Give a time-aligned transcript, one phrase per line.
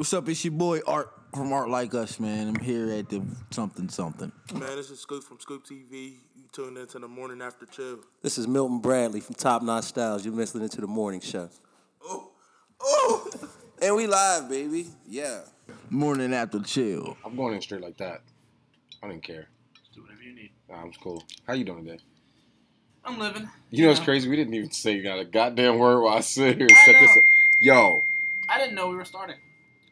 [0.00, 0.26] What's up?
[0.30, 2.48] It's your boy Art from Art Like Us, man.
[2.48, 4.32] I'm here at the something something.
[4.50, 6.14] Man, this is Scoop from Scoop TV.
[6.34, 7.98] You tuned into the morning after chill.
[8.22, 10.24] This is Milton Bradley from Top Notch Styles.
[10.24, 11.50] You're listening to the morning show.
[12.02, 12.30] Oh,
[12.80, 13.30] oh,
[13.82, 14.86] and we live, baby.
[15.06, 15.40] Yeah.
[15.90, 17.18] Morning after chill.
[17.22, 18.22] I'm going in straight like that.
[19.02, 19.48] I didn't care.
[19.94, 20.52] Do whatever you need.
[20.70, 21.22] Nah, I'm cool.
[21.46, 22.00] How you doing today?
[23.04, 23.50] I'm living.
[23.68, 24.30] You know what's crazy?
[24.30, 27.00] We didn't even say not a goddamn word while I sit here and I set
[27.00, 27.24] this up.
[27.60, 28.04] Yo,
[28.48, 29.36] I didn't know we were starting.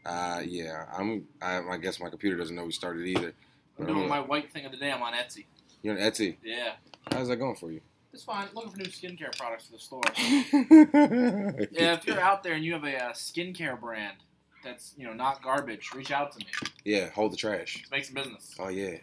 [0.09, 1.27] Uh, yeah, I'm.
[1.43, 3.35] I, I guess my computer doesn't know we started either.
[3.79, 4.91] I'm doing I'm my white thing of the day.
[4.91, 5.45] I'm on Etsy.
[5.83, 6.37] You're on Etsy.
[6.43, 6.73] Yeah,
[7.13, 7.81] How's that going for you?
[8.13, 8.49] it's fine.
[8.55, 10.03] Looking for new skincare products for the store.
[11.71, 14.17] yeah, if you're out there and you have a uh, skincare brand
[14.65, 16.47] that's you know not garbage, reach out to me.
[16.85, 17.77] Yeah, hold the trash.
[17.79, 18.55] Let's make some business.
[18.59, 18.97] Oh yeah,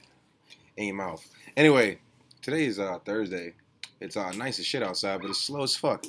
[0.78, 1.26] in your mouth.
[1.56, 2.00] Anyway,
[2.42, 3.54] today is uh, Thursday.
[4.02, 6.04] It's uh, nice as shit outside, but it's slow as fuck.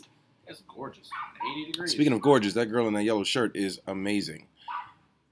[0.48, 1.10] It's gorgeous.
[1.52, 1.92] 80 degrees.
[1.92, 4.46] Speaking of gorgeous, that girl in that yellow shirt is amazing.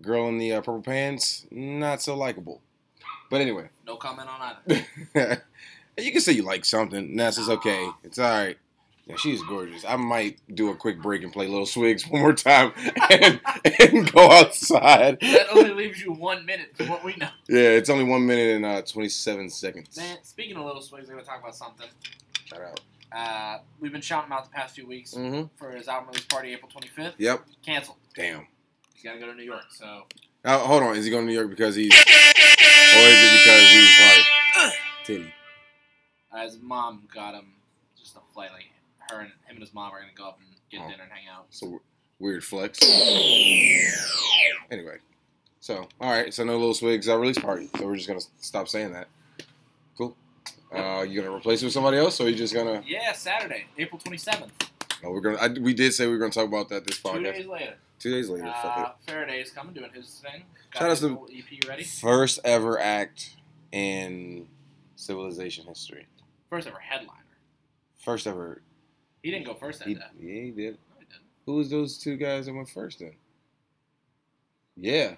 [0.05, 2.61] Girl in the uh, purple pants, not so likable.
[3.30, 5.43] But anyway, no comment on either.
[5.99, 7.16] you can say you like something.
[7.16, 7.88] That's it's okay.
[8.05, 8.57] It's all right.
[9.07, 9.85] Yeah, she's gorgeous.
[9.87, 12.73] I might do a quick break and play Little Swigs one more time
[13.11, 13.38] and,
[13.79, 15.19] and go outside.
[15.21, 17.29] that only leaves you one minute from what we know.
[17.46, 19.95] Yeah, it's only one minute and uh, 27 seconds.
[19.99, 21.87] Man, speaking of little swigs, I'm gonna talk about something.
[22.46, 22.80] Shout out.
[23.13, 25.49] Uh, we've been shouting him out the past few weeks Mm-hmm.
[25.57, 27.13] for his album release party, April 25th.
[27.18, 27.45] Yep.
[27.65, 27.99] Canceled.
[28.15, 28.46] Damn.
[28.95, 29.64] He's got to go to New York.
[29.70, 30.04] So
[30.45, 30.96] Now, hold on.
[30.96, 31.92] Is he going to New York because he's.
[31.92, 34.73] Or is it because he's like.
[35.04, 35.34] Titty?
[36.32, 37.52] uh, his mom got him
[37.98, 38.50] just a flight.
[38.52, 38.65] Like
[39.10, 40.90] her and him and his mom are gonna go up and get Oh.
[40.90, 41.46] dinner and hang out.
[41.50, 41.80] So
[42.18, 42.78] weird flex.
[44.70, 44.96] Anyway,
[45.60, 47.68] so all right, so no little swigs uh, release party.
[47.76, 49.09] So we're just gonna stop saying that.
[49.98, 50.16] Cool.
[50.74, 52.82] Uh, you gonna replace it with somebody else, or you just gonna?
[52.87, 54.50] Yeah, Saturday, April 27th.
[55.02, 55.37] No, we're gonna.
[55.38, 57.15] I, we did say we were gonna talk about that this podcast.
[57.16, 57.74] Two days later.
[57.98, 58.45] Two days later.
[58.46, 60.45] fuck Uh, Faraday's coming, doing his thing.
[60.73, 61.84] Got Shout out to- EP ready.
[61.84, 63.37] First ever act
[63.73, 64.48] in
[64.97, 66.06] civilization history.
[66.50, 67.21] First ever headliner.
[67.97, 68.60] First ever.
[69.22, 70.00] He didn't go first that He, day.
[70.21, 70.75] yeah, he did.
[70.75, 71.22] No, he didn't.
[71.47, 73.15] Who was those two guys that went first then?
[74.77, 75.16] Yeah.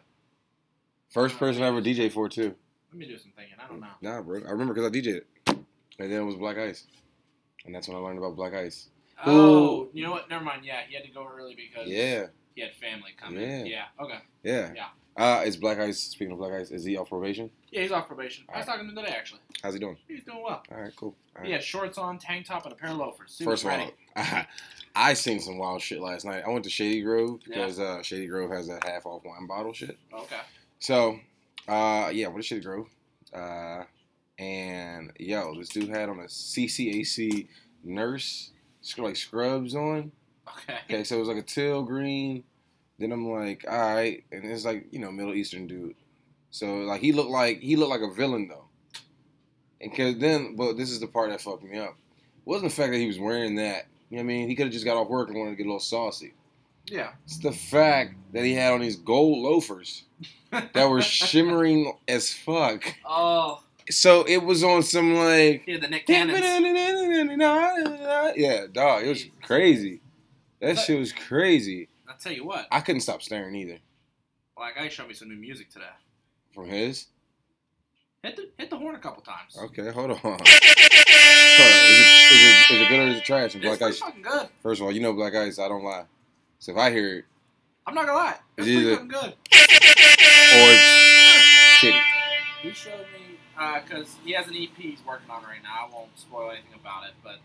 [1.10, 2.54] First person I ever DJ for too.
[2.90, 3.56] Let me do some thinking.
[3.62, 3.88] I don't know.
[4.00, 4.40] Nah, bro.
[4.46, 5.26] I remember because I DJ'd it.
[5.98, 6.84] And then it was Black Ice.
[7.64, 8.88] And that's when I learned about Black Ice.
[9.24, 10.28] Oh, you know what?
[10.28, 10.64] Never mind.
[10.64, 12.26] Yeah, he had to go early because Yeah,
[12.56, 13.40] he had family coming.
[13.66, 13.84] Yeah.
[13.98, 14.04] Yeah.
[14.04, 14.18] Okay.
[14.42, 14.72] yeah.
[14.74, 14.86] Yeah.
[15.18, 17.48] Uh, is Black Ice, speaking of Black Ice, is he off probation?
[17.70, 18.44] Yeah, he's off probation.
[18.52, 18.80] I was Alright.
[18.80, 19.40] talking to him today actually.
[19.62, 19.96] How's he doing?
[20.08, 20.62] He's doing well.
[20.70, 21.14] All right, cool.
[21.36, 21.52] All He right.
[21.52, 23.40] had shorts on, tank top, and a pair of loafers.
[23.42, 24.46] First of all, I,
[24.94, 26.42] I seen some wild shit last night.
[26.46, 29.72] I went to Shady Grove because uh, Shady Grove has that half off wine bottle
[29.72, 29.98] shit.
[30.12, 30.36] Okay.
[30.80, 31.18] So,
[31.66, 32.86] uh, yeah, went to Shady Grove.
[33.32, 33.84] Uh,
[34.38, 37.48] and yo, this dude had on a CCAC
[37.84, 38.50] nurse,
[38.98, 40.12] like scrubs on.
[40.48, 40.78] Okay.
[40.84, 42.44] Okay, so it was like a teal green.
[42.98, 45.94] Then I'm like, all right, and it's like you know Middle Eastern dude.
[46.50, 48.64] So like he looked like he looked like a villain though.
[49.80, 51.96] And cause then, but this is the part that fucked me up.
[52.46, 53.86] wasn't the fact that he was wearing that.
[54.08, 54.48] You know what I mean?
[54.48, 56.32] He could have just got off work and wanted to get a little saucy.
[56.86, 57.10] Yeah.
[57.24, 60.04] It's the fact that he had on these gold loafers
[60.50, 62.84] that were shimmering as fuck.
[63.04, 66.38] Oh, So it was on some like yeah, the Nick Cannons.
[68.36, 69.04] yeah, dog.
[69.04, 70.00] It was crazy.
[70.60, 71.88] That shit was crazy.
[72.08, 72.66] I'll tell you what.
[72.70, 73.78] I couldn't stop staring either.
[74.56, 75.84] Black Ice showed me some new music today.
[76.54, 77.06] From his.
[78.22, 79.56] Hit the hit the horn a couple times.
[79.56, 80.16] Okay, hold on.
[81.56, 81.74] Hold on.
[81.86, 83.54] Is, it, is, it, is it good or is it trash?
[83.54, 83.98] And Black Ice.
[83.98, 84.48] fucking good.
[84.62, 85.58] First of all, you know Black Ice.
[85.58, 86.04] I don't lie.
[86.58, 87.24] So if I hear it,
[87.86, 88.36] I'm not gonna lie.
[88.58, 89.24] It's It's pretty fucking good.
[89.24, 92.00] or it's shitty.
[92.62, 95.86] He showed me uh, because he has an EP he's working on right now.
[95.88, 97.36] I won't spoil anything about it, but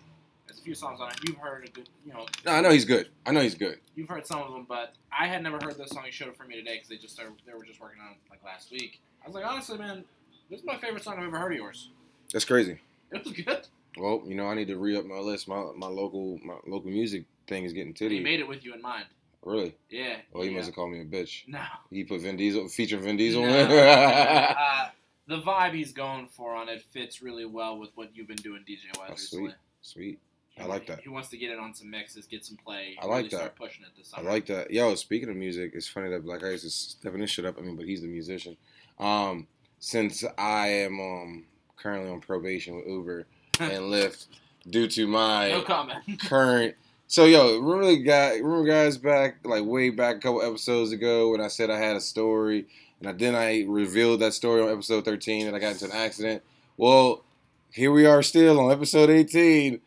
[0.51, 1.15] there's a few songs on it.
[1.25, 2.25] You've heard a good, you know.
[2.45, 3.07] No, I know he's good.
[3.25, 3.79] I know he's good.
[3.95, 6.03] You've heard some of them, but I had never heard this song.
[6.05, 8.11] He showed it for me today because they just started, they were just working on
[8.11, 8.99] it like last week.
[9.23, 10.03] I was like, honestly, man,
[10.49, 11.89] this is my favorite song I've ever heard of yours.
[12.31, 12.79] That's crazy.
[13.13, 13.67] It was good.
[13.97, 15.45] Well, you know, I need to re up my list.
[15.45, 18.19] My my local my local music thing is getting titty.
[18.19, 19.03] He made it with you in mind.
[19.43, 19.75] Really?
[19.89, 20.15] Yeah.
[20.31, 20.55] Well, he yeah.
[20.55, 21.45] must have called me a bitch.
[21.45, 21.59] No.
[21.89, 23.41] He put Vin Diesel featuring Vin Diesel.
[23.41, 23.49] No.
[23.49, 23.71] in it.
[24.57, 24.85] uh,
[25.27, 28.63] the vibe he's going for on it fits really well with what you've been doing
[28.65, 29.45] DJ wise Oh, recently.
[29.49, 29.55] sweet.
[29.81, 30.19] Sweet.
[30.61, 31.01] I like that.
[31.01, 32.97] He wants to get it on some mixes, get some play.
[33.01, 33.37] I like really that.
[33.37, 34.71] Start pushing it this I like that.
[34.71, 37.57] Yo, speaking of music, it's funny that Black Ice is stepping this shit up.
[37.57, 38.57] I mean, but he's the musician.
[38.99, 39.47] Um,
[39.79, 43.25] since I am um currently on probation with Uber
[43.59, 44.27] and Lyft
[44.69, 45.99] due to my No comment.
[46.21, 46.75] current.
[47.07, 48.35] So yo, remember guy?
[48.37, 51.97] Remember guys back like way back a couple episodes ago when I said I had
[51.97, 52.67] a story,
[52.99, 55.91] and I, then I revealed that story on episode thirteen and I got into an
[55.91, 56.43] accident.
[56.77, 57.25] Well,
[57.71, 59.81] here we are still on episode eighteen,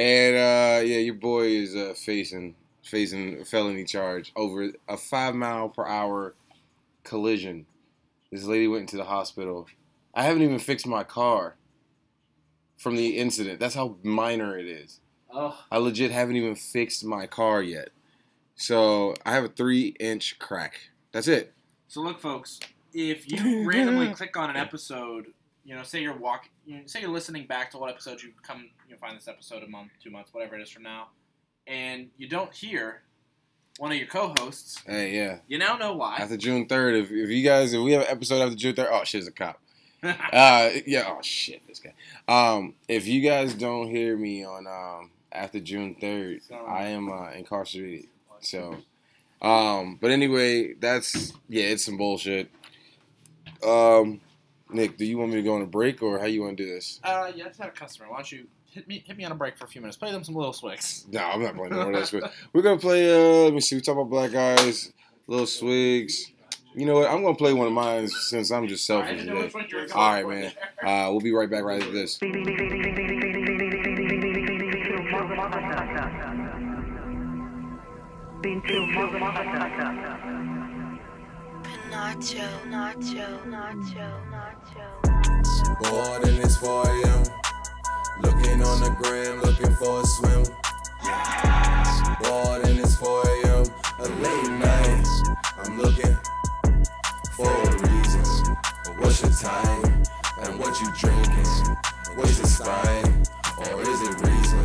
[0.00, 5.34] and uh, yeah, your boy is uh, facing facing a felony charge over a five
[5.34, 6.34] mile per hour
[7.04, 7.66] collision.
[8.32, 9.68] This lady went into the hospital.
[10.14, 11.56] I haven't even fixed my car
[12.78, 13.60] from the incident.
[13.60, 15.00] That's how minor it is.
[15.32, 17.90] Oh, I legit haven't even fixed my car yet.
[18.54, 20.90] So I have a three inch crack.
[21.12, 21.52] That's it.
[21.88, 22.58] so look, folks.
[22.94, 25.26] If you randomly click on an episode,
[25.64, 28.30] you know, say you're walk, you know, say you're listening back to what episode you
[28.42, 31.08] come, you find this episode a month, two months, whatever it is from now,
[31.66, 33.02] and you don't hear
[33.78, 35.38] one of your co-hosts, Hey, yeah.
[35.48, 36.16] you now know why.
[36.18, 38.88] After June 3rd, if, if you guys, if we have an episode after June 3rd,
[38.90, 39.60] oh, shit, it's a cop.
[40.02, 41.92] Uh, yeah, oh, shit, this guy.
[42.26, 47.30] Um, if you guys don't hear me on um, after June 3rd, I am uh,
[47.32, 48.06] incarcerated.
[48.40, 48.76] So,
[49.42, 52.50] um, but anyway, that's, yeah, it's some bullshit.
[53.66, 54.20] Um,
[54.72, 56.64] Nick, do you want me to go on a break or how you want to
[56.64, 57.00] do this?
[57.04, 58.08] uh, yeah, I just had a customer.
[58.08, 59.96] Why don't you hit me, hit me on a break for a few minutes?
[59.96, 61.06] Play them some little swigs.
[61.10, 62.32] No, I'm not playing no more of that.
[62.52, 63.10] We're gonna play.
[63.12, 63.76] Uh, let me see.
[63.76, 64.92] We talk about black guys,
[65.26, 66.30] little swigs.
[66.74, 67.10] You know what?
[67.10, 69.42] I'm gonna play one of mine since I'm just selfish didn't today.
[69.44, 70.52] which one you were going All right, man.
[70.82, 72.18] Uh, we'll be right back right after this.
[81.90, 84.29] Nacho, Nacho, Nacho, Nacho.
[85.80, 87.24] Bored in this 4 a.m.
[88.20, 90.44] Looking on the gram, looking for a swim.
[92.22, 93.64] Bored in this 4 a.m.
[93.98, 95.06] A late night.
[95.58, 96.16] I'm looking
[97.32, 98.24] for a reason.
[98.98, 100.04] What's your time?
[100.42, 101.76] And what you drinking?
[102.16, 103.04] What's your style?
[103.58, 104.64] Or is it reason?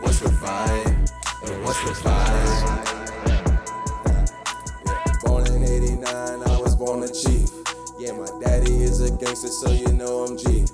[0.00, 0.86] What's the vibe?
[1.48, 2.80] And what's the vibe?
[5.24, 7.41] Born in 89, I was born a chief.
[8.02, 10.64] Yeah, my daddy is a gangster, so you know I'm G.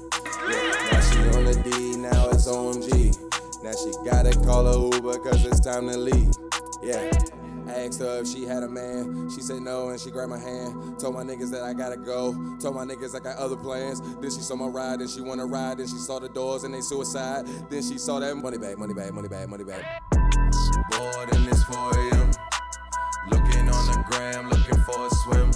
[0.49, 3.63] Yeah, now she on the D, now it's OMG.
[3.63, 6.33] Now she gotta call a Uber, cause it's time to leave.
[6.83, 7.11] Yeah.
[7.67, 9.29] I asked her if she had a man.
[9.29, 10.99] She said no, and she grabbed my hand.
[10.99, 12.33] Told my niggas that I gotta go.
[12.61, 14.01] Told my niggas I got other plans.
[14.01, 15.77] Then she saw my ride, and she wanna ride.
[15.77, 17.47] Then she saw the doors and they suicide.
[17.69, 19.85] Then she saw that money bag, money bag, money bag, money bag.
[20.93, 22.31] Bored in this 4 a.m.
[23.29, 25.53] Looking on the gram, looking for a swim.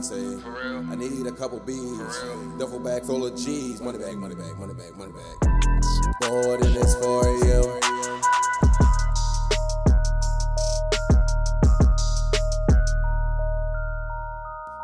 [0.00, 0.90] Beyonce.
[0.90, 1.98] I need a couple B's.
[2.58, 3.80] Duffel bag full of G's.
[3.80, 5.50] Money bag, money bag, money bag, money bag.
[6.20, 7.80] Bored in this for you.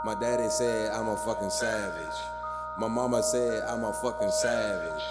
[0.05, 2.17] My daddy said I'm a fucking savage.
[2.77, 5.03] My mama said I'm a fucking savage.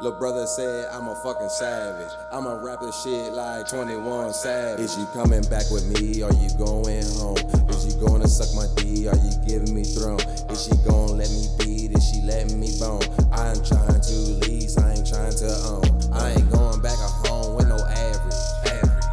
[0.00, 2.12] Lil' brother said I'm a fucking savage.
[2.30, 4.78] I'ma rap this shit like 21 Savage.
[4.78, 6.22] Is you coming back with me?
[6.22, 7.36] Are you going home?
[7.66, 9.08] Is you gonna suck my D?
[9.08, 10.20] Are you giving me throne?
[10.54, 11.98] Is she gonna let me beat?
[11.98, 13.02] Is she letting me bone?
[13.32, 14.16] I ain't trying to
[14.46, 15.82] lease, I ain't trying to own.
[16.14, 18.44] I ain't going back home with no average.
[18.70, 19.04] Average.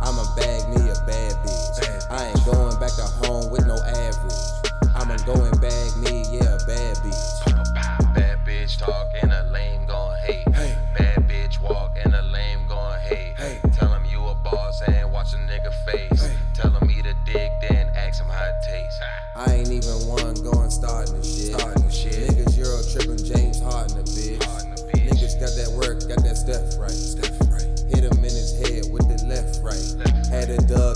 [0.00, 2.08] I'ma bag me a bad bitch.
[2.08, 4.32] I ain't going back to home with no average.
[4.96, 5.44] I'ma go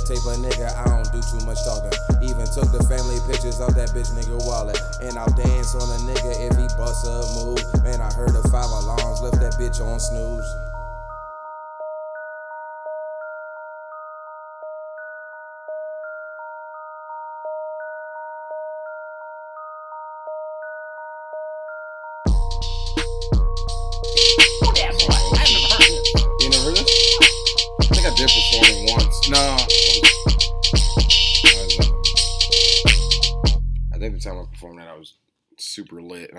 [0.07, 1.91] tape a nigga, I don't do too much talking.
[2.23, 4.79] Even took the family pictures off that bitch nigga wallet.
[5.03, 7.59] And I'll dance on a nigga if he bust a move.
[7.83, 10.47] Man, I heard the five alarms, left that bitch on snooze.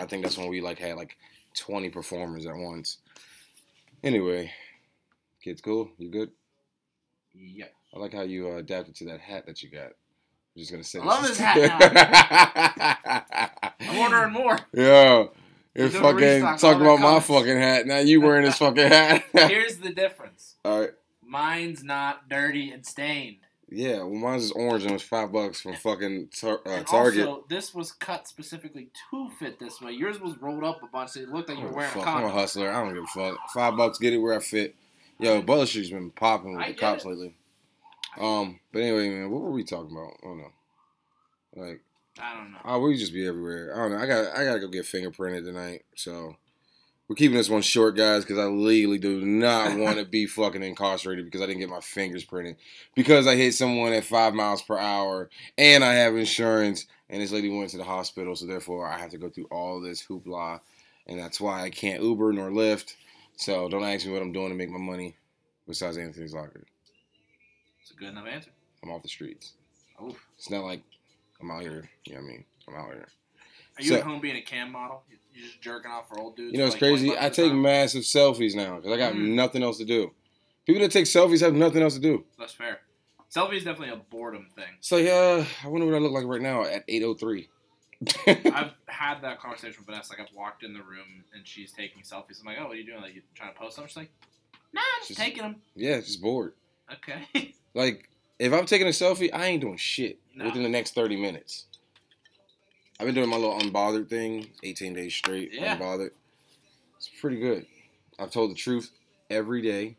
[0.07, 1.17] I think that's when we like had like
[1.57, 2.99] 20 performers at once.
[4.01, 4.53] Anyway,
[5.43, 5.89] kids, cool.
[5.97, 6.31] You good?
[7.33, 7.65] Yeah.
[7.93, 9.87] I like how you uh, adapted to that hat that you got.
[9.87, 9.93] I'm
[10.55, 10.99] just gonna say.
[10.99, 11.37] I love this.
[11.37, 11.57] hat
[13.05, 13.69] now.
[13.81, 14.57] I'm ordering more.
[14.73, 15.25] Yeah.
[15.75, 17.85] You're fucking talking about my fucking hat.
[17.85, 19.25] Now you wearing this fucking hat.
[19.33, 20.55] Here's the difference.
[20.63, 20.91] All right.
[21.21, 23.39] Mine's not dirty and stained.
[23.69, 27.27] Yeah, well, mine's is orange and it was five bucks from fucking tar- uh, Target.
[27.27, 29.91] Also, this was cut specifically to fit this way.
[29.91, 32.07] Yours was rolled up a bunch, so it looked like you were wearing a fuck,
[32.07, 32.31] I'm a condom.
[32.31, 32.71] hustler.
[32.71, 33.37] I don't give a fuck.
[33.53, 34.73] Five bucks, get it where I fit.
[35.19, 37.09] Yo, Butler Street's been popping with I the cops it.
[37.09, 37.35] lately.
[38.19, 40.13] Um, but anyway, man, what were we talking about?
[40.23, 40.51] I don't know.
[41.55, 41.81] Like,
[42.19, 42.57] I don't know.
[42.63, 43.73] oh, we just be everywhere.
[43.75, 43.97] I don't know.
[43.97, 45.83] I got, I gotta go get fingerprinted tonight.
[45.95, 46.35] So
[47.07, 50.63] we're keeping this one short, guys, because I legally do not want to be fucking
[50.63, 52.57] incarcerated because I didn't get my fingers printed
[52.95, 56.85] because I hit someone at five miles per hour and I have insurance.
[57.09, 59.79] And this lady went to the hospital, so therefore I have to go through all
[59.79, 60.59] this hoopla,
[61.07, 62.95] and that's why I can't Uber nor Lyft.
[63.37, 65.15] So don't ask me what I'm doing to make my money.
[65.67, 66.63] Besides Anthony's locker,
[67.81, 68.51] It's a good enough answer.
[68.83, 69.53] I'm off the streets.
[70.03, 70.15] Oof.
[70.37, 70.81] It's not like
[71.41, 71.89] I'm out here.
[72.05, 72.45] You know what I mean?
[72.67, 73.07] I'm out here.
[73.77, 75.03] Are you So- at home being a cam model?
[75.09, 76.51] You- You're just jerking off for old dudes?
[76.53, 77.11] You know, it's like crazy.
[77.11, 77.61] I take time?
[77.61, 79.35] massive selfies now because I got Mm.
[79.35, 80.11] nothing else to do.
[80.65, 82.25] People that take selfies have nothing else to do.
[82.39, 82.81] That's fair.
[83.33, 84.77] Selfie is definitely a boredom thing.
[84.79, 87.49] So uh, I wonder what I look like right now at 8:03.
[88.27, 90.13] I've had that conversation with Vanessa.
[90.13, 92.39] Like I've walked in the room and she's taking selfies.
[92.39, 93.01] I'm like, oh, what are you doing?
[93.01, 93.85] Like you trying to post them?
[93.87, 94.09] She's like,
[94.73, 95.61] nah, I'm just Just- taking them.
[95.75, 96.53] yeah, just bored.
[96.91, 97.53] Okay.
[97.75, 100.45] Like, if I'm taking a selfie, I ain't doing shit No.
[100.45, 101.66] within the next 30 minutes.
[102.99, 105.77] I've been doing my little unbothered thing, 18 days straight, Yeah.
[105.77, 106.11] unbothered.
[106.97, 107.67] It's pretty good.
[108.17, 108.91] I've told the truth
[109.29, 109.97] every day.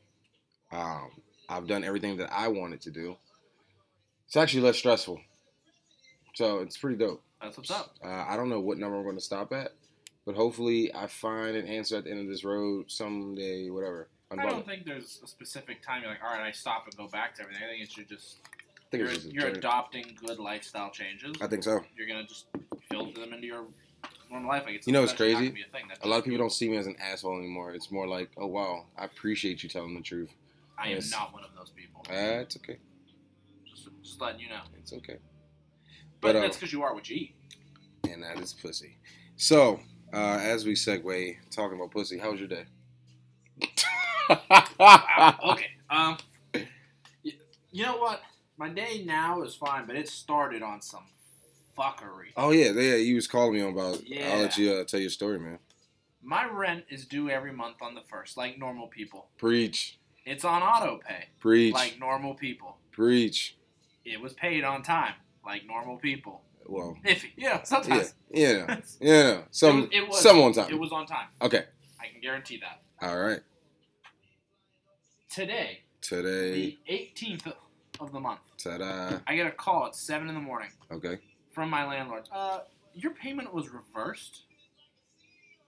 [0.73, 3.17] Um, I've done everything that I wanted to do.
[4.27, 5.21] It's actually less stressful.
[6.35, 7.23] So it's pretty dope.
[7.41, 7.95] That's what's up.
[8.05, 9.73] Uh, I don't know what number I'm going to stop at,
[10.27, 14.09] but hopefully I find an answer at the end of this road someday, whatever.
[14.31, 17.07] I don't think there's a specific time you're like, all right, I stop and go
[17.09, 17.63] back to everything.
[17.65, 21.37] I think it's you just I think you're, it's just you're adopting good lifestyle changes.
[21.41, 21.81] I think so.
[21.97, 22.47] You're gonna just
[22.91, 23.65] filter them into your
[24.31, 24.65] normal life.
[24.67, 25.55] Like it's You know not crazy?
[26.03, 26.07] a.
[26.07, 27.73] A lot of people don't see me as an asshole anymore.
[27.73, 30.31] It's more like, oh wow, I appreciate you telling the truth.
[30.79, 32.05] I am not one of those people.
[32.09, 32.79] Ah, it's okay.
[33.69, 34.61] Just, just letting you know.
[34.79, 35.17] It's okay.
[36.21, 37.35] But, But, uh, that's because you are what you eat.
[38.11, 38.97] And that is pussy.
[39.37, 39.81] So,
[40.13, 42.65] uh, as we segue talking about pussy, how was your day?
[44.41, 45.71] okay.
[45.91, 46.17] Um.
[47.71, 48.23] You know what?
[48.57, 51.05] My day now is fine, but it started on some
[51.79, 52.33] fuckery.
[52.37, 52.97] Oh yeah, yeah.
[52.97, 54.07] You was calling me on about.
[54.07, 54.33] Yeah.
[54.33, 55.59] I'll let you uh, tell your story, man.
[56.23, 59.29] My rent is due every month on the first, like normal people.
[59.39, 62.77] Preach, It's on auto pay, preach, like normal people.
[62.91, 63.57] preach.
[64.05, 65.15] It was paid on time,
[65.47, 66.43] like normal people.
[66.67, 67.49] Well, Iffy, yeah.
[67.59, 69.41] yeah, Sometimes yeah, yeah.
[69.51, 70.71] Some, It it was- some one time.
[70.71, 71.29] it was on time.
[71.41, 71.65] okay.
[72.01, 72.83] I can guarantee that.
[73.07, 73.41] All right.
[75.31, 77.53] Today, Today, the 18th
[78.01, 79.19] of the month, ta-da.
[79.27, 81.19] I get a call at seven in the morning Okay.
[81.59, 82.23] From my landlord.
[82.31, 82.61] Uh,
[82.95, 84.43] your payment was reversed.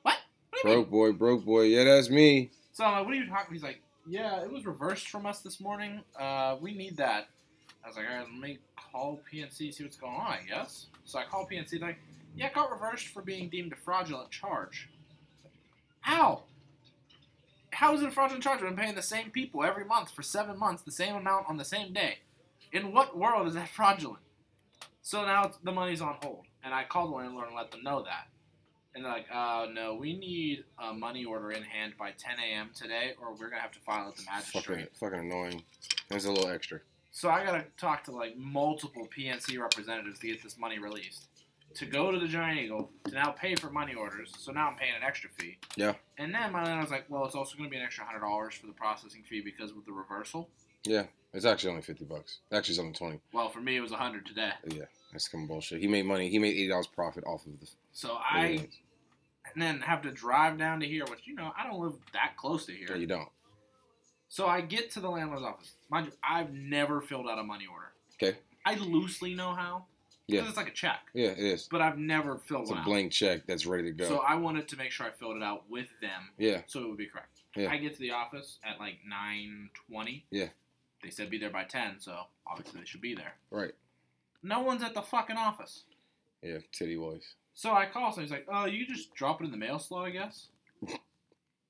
[0.02, 0.14] What?
[0.50, 0.84] What do you mean?
[0.84, 1.62] Broke boy, broke boy.
[1.62, 2.52] Yeah, that's me.
[2.70, 3.52] So I'm like, what are you talking?
[3.52, 6.02] He's like, yeah, it was reversed from us this morning.
[6.16, 7.26] Uh, we need that.
[7.84, 8.58] I was like, all right, let me
[8.92, 10.86] call PNC, see what's going on, I guess.
[11.06, 11.98] So I call PNC, like,
[12.36, 14.88] yeah, it got reversed for being deemed a fraudulent charge.
[16.02, 16.44] How?
[17.72, 18.60] How is it a fraudulent charge?
[18.60, 21.56] I've been paying the same people every month for seven months, the same amount on
[21.56, 22.18] the same day.
[22.70, 24.20] In what world is that fraudulent?
[25.10, 28.04] So now the money's on hold, and I called the landlord and let them know
[28.04, 28.28] that.
[28.94, 32.70] And they're like, uh, no, we need a money order in hand by 10 a.m.
[32.76, 34.96] today, or we're gonna have to file at the Fucking, magistrate.
[35.00, 35.64] fucking annoying.
[36.08, 36.78] There's a little extra.
[37.10, 41.26] So I gotta talk to like multiple PNC representatives to get this money released.
[41.74, 44.32] To go to the Giant Eagle to now pay for money orders.
[44.38, 45.58] So now I'm paying an extra fee.
[45.74, 45.94] Yeah.
[46.18, 48.68] And then my landlord's like, well, it's also gonna be an extra hundred dollars for
[48.68, 50.48] the processing fee because with the reversal.
[50.84, 52.38] Yeah, it's actually only fifty bucks.
[52.52, 53.20] Actually, it's only twenty.
[53.32, 54.52] Well, for me it was a hundred today.
[54.68, 55.80] Yeah, that's some bullshit.
[55.80, 56.28] He made money.
[56.28, 57.66] He made eighty dollars profit off of the.
[57.92, 58.68] So I
[59.52, 62.34] and then have to drive down to here, which you know I don't live that
[62.36, 62.88] close to here.
[62.90, 63.28] Yeah, you don't.
[64.28, 65.72] So I get to the landlord's office.
[65.90, 67.88] Mind you, I've never filled out a money order.
[68.22, 68.38] Okay.
[68.64, 69.84] I loosely know how.
[70.28, 70.46] Yeah.
[70.46, 71.66] it's like a check, Yeah, it is.
[71.68, 72.84] but I've never filled It's a out.
[72.84, 74.06] blank check that's ready to go.
[74.06, 76.86] So I wanted to make sure I filled it out with them, yeah, so it
[76.88, 77.40] would be correct.
[77.56, 77.68] Yeah.
[77.68, 80.24] I get to the office at like nine twenty.
[80.30, 80.46] Yeah.
[81.02, 83.32] They said be there by ten, so obviously they should be there.
[83.50, 83.72] right.
[84.42, 85.84] No one's at the fucking office.
[86.42, 87.34] Yeah, titty voice.
[87.54, 90.04] So I call, so he's like, "Oh, you just drop it in the mail slow,
[90.04, 90.48] I guess."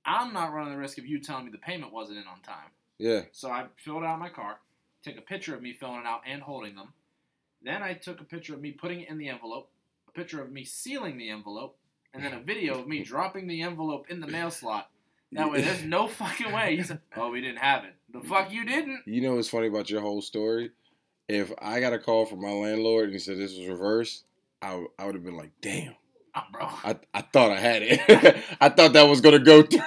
[0.04, 2.70] I'm not running the risk of you telling me the payment wasn't in on time.
[2.98, 4.58] Yeah, So I filled out my car,
[5.02, 6.92] took a picture of me filling it out and holding them.
[7.62, 9.70] Then I took a picture of me putting it in the envelope,
[10.06, 11.76] a picture of me sealing the envelope,
[12.12, 14.90] and then a video of me dropping the envelope in the mail slot.
[15.32, 16.76] That way, there's no fucking way.
[16.76, 19.02] He said, "Oh, we didn't have it." The fuck you didn't?
[19.06, 20.72] you know what's funny about your whole story?
[21.34, 24.24] If I got a call from my landlord and he said this was reversed,
[24.62, 25.94] I, I would have been like, damn.
[26.34, 26.62] Oh, bro.
[26.66, 28.00] I, I thought I had it.
[28.60, 29.80] I thought that was gonna go through.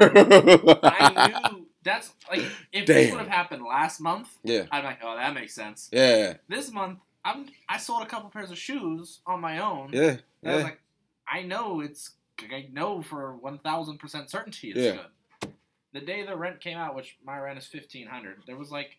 [0.83, 4.63] I knew that's like if this would have happened last month, Yeah.
[4.71, 5.89] I'd be like, oh, that makes sense.
[5.91, 6.35] Yeah.
[6.50, 9.89] This month, I'm I sold a couple pairs of shoes on my own.
[9.93, 10.17] Yeah.
[10.43, 10.63] And I was Yeah.
[10.63, 10.79] like,
[11.27, 12.12] I know it's
[12.51, 14.97] I know for one thousand percent certainty it's Yeah.
[15.41, 15.51] good.
[15.93, 18.97] The day the rent came out, which my rent is fifteen hundred, there was like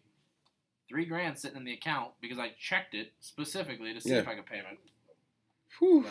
[0.89, 4.17] three grand sitting in the account because I checked it specifically to see Yeah.
[4.19, 4.65] if I could pay it.
[5.79, 6.05] Whew.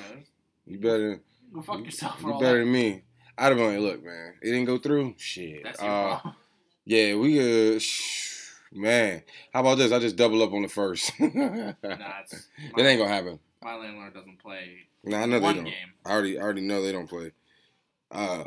[0.66, 1.22] You better.
[1.54, 2.64] Go fuck you- yourself for You better that.
[2.66, 3.04] than me.
[3.38, 5.16] I'd have been like, look, man, it didn't go through.
[5.18, 5.64] Shit.
[5.64, 6.36] That's your Uh, problem.
[6.86, 9.24] yeah, we uh, sh- man.
[9.54, 9.92] How about this?
[9.92, 11.12] I just double up on the first.
[11.20, 13.40] Nah, that it's ain't my, gonna happen.
[13.62, 15.64] my landlord doesn't play Nah, I know they don't.
[15.66, 15.94] game.
[16.06, 17.32] I already, I already know they don't play.
[18.12, 18.46] Uh,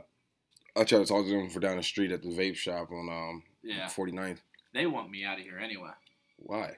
[0.76, 3.08] I tried to talk to them for down the street at the vape shop on
[3.08, 4.38] um Yeah, 49th.
[4.72, 5.90] they want me out of here anyway
[6.46, 6.76] Why?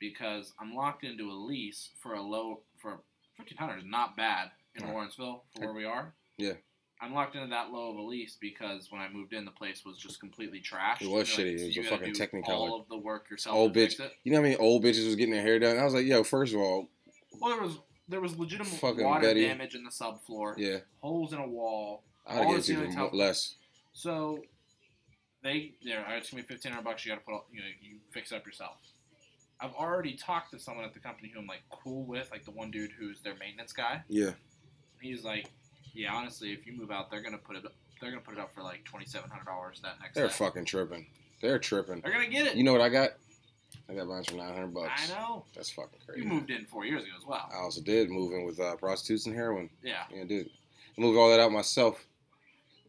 [0.00, 3.00] because I'm locked into a lease for a low for
[3.36, 4.92] fifteen hundred is not bad in Right.
[4.94, 6.14] Lawrenceville for where we are.
[6.38, 6.54] Yeah.
[7.02, 9.84] I'm locked into that low of a lease because when I moved in, the place
[9.84, 11.02] was just completely trashed.
[11.02, 11.58] It was shitty.
[11.60, 12.48] It was you a fucking Technicolor.
[12.48, 13.56] All of the work yourself.
[13.56, 13.98] Old bitch.
[14.24, 15.78] You know how many old bitches was getting their hair done?
[15.78, 16.88] I was like, yo, first of all,
[17.38, 19.46] Well, there was there was legitimate Fucking water Betty.
[19.46, 20.54] damage in the subfloor.
[20.56, 22.02] yeah, Holes in a wall.
[22.26, 23.54] I'd get the it ceiling even tiles- less.
[23.92, 24.42] So
[25.42, 27.04] they, right, it's gonna be fifteen hundred bucks.
[27.04, 28.76] You gotta put, all, you know, you fix it up yourself.
[29.62, 32.50] I've already talked to someone at the company who I'm like cool with, like the
[32.50, 34.02] one dude who's their maintenance guy.
[34.08, 34.30] Yeah,
[35.00, 35.50] He's like,
[35.94, 37.64] yeah, honestly, if you move out, they're gonna put it,
[38.00, 40.14] they're gonna put it up for like twenty seven hundred dollars that next.
[40.14, 40.32] they're day.
[40.32, 41.06] fucking tripping.
[41.42, 42.00] They're tripping.
[42.00, 42.54] They're gonna get it.
[42.56, 43.10] You know what I got?
[43.88, 45.10] I got mine for 900 bucks.
[45.10, 45.44] I know.
[45.54, 46.22] That's fucking crazy.
[46.22, 47.48] You moved in four years ago as well.
[47.52, 49.68] I also did move in with uh, prostitutes and heroin.
[49.82, 50.48] Yeah, Yeah, did.
[50.96, 52.04] I moved all that out myself.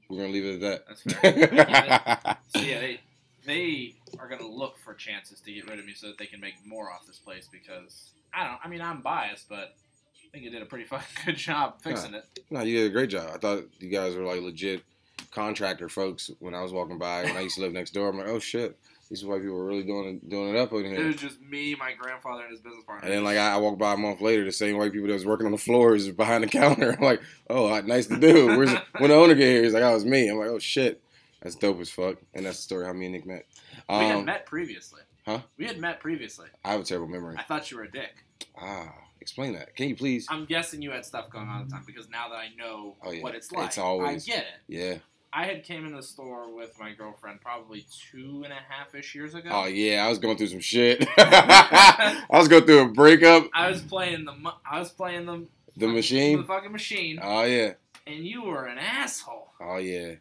[0.09, 1.47] We're gonna leave it at that's fair.
[1.47, 2.39] that.
[2.49, 2.99] so yeah, they
[3.45, 6.39] they are gonna look for chances to get rid of me so that they can
[6.39, 8.59] make more off this place because I don't.
[8.63, 9.75] I mean, I'm biased, but
[10.15, 12.25] I think you did a pretty fucking good job fixing it.
[12.49, 13.31] no, you did a great job.
[13.33, 14.83] I thought you guys were like legit
[15.31, 18.09] contractor folks when I was walking by when I used to live next door.
[18.09, 18.77] I'm like, oh shit,
[19.11, 20.95] these white people are really doing it, doing it up in here.
[20.95, 23.07] It was just me, my grandfather, and his business partner.
[23.07, 25.13] And then like I, I walked by a month later, the same white people that
[25.13, 26.93] was working on the floors behind the counter.
[26.97, 28.47] I'm like, oh, nice to do.
[28.47, 29.63] Where's when the owner get here?
[29.63, 30.29] He's like, oh, it's me.
[30.29, 31.03] I'm like, oh shit,
[31.41, 32.17] that's dope as fuck.
[32.33, 33.45] And that's the story how me and Nick met.
[33.89, 35.01] we had Um, met previously.
[35.25, 35.39] huh?
[35.57, 36.47] We had met previously.
[36.63, 37.35] I have a terrible memory.
[37.37, 38.25] I thought you were a dick.
[38.59, 39.75] Ah, explain that.
[39.75, 40.27] Can you please?
[40.29, 42.95] I'm guessing you had stuff going on at the time because now that I know
[43.03, 43.23] Oh, yeah.
[43.23, 44.59] what it's like, It's always- I get it.
[44.67, 44.97] Yeah.
[45.33, 49.15] I had came in the store with my girlfriend probably two and a half ish
[49.15, 49.49] years ago.
[49.49, 51.07] Oh yeah, I was going through some shit.
[51.17, 53.45] I was going through a breakup.
[53.53, 54.33] I was playing the
[54.69, 57.75] I was playing the The machine, the fucking machine, Oh yeah.
[58.05, 59.53] and you were an asshole.
[59.61, 60.15] Oh yeah.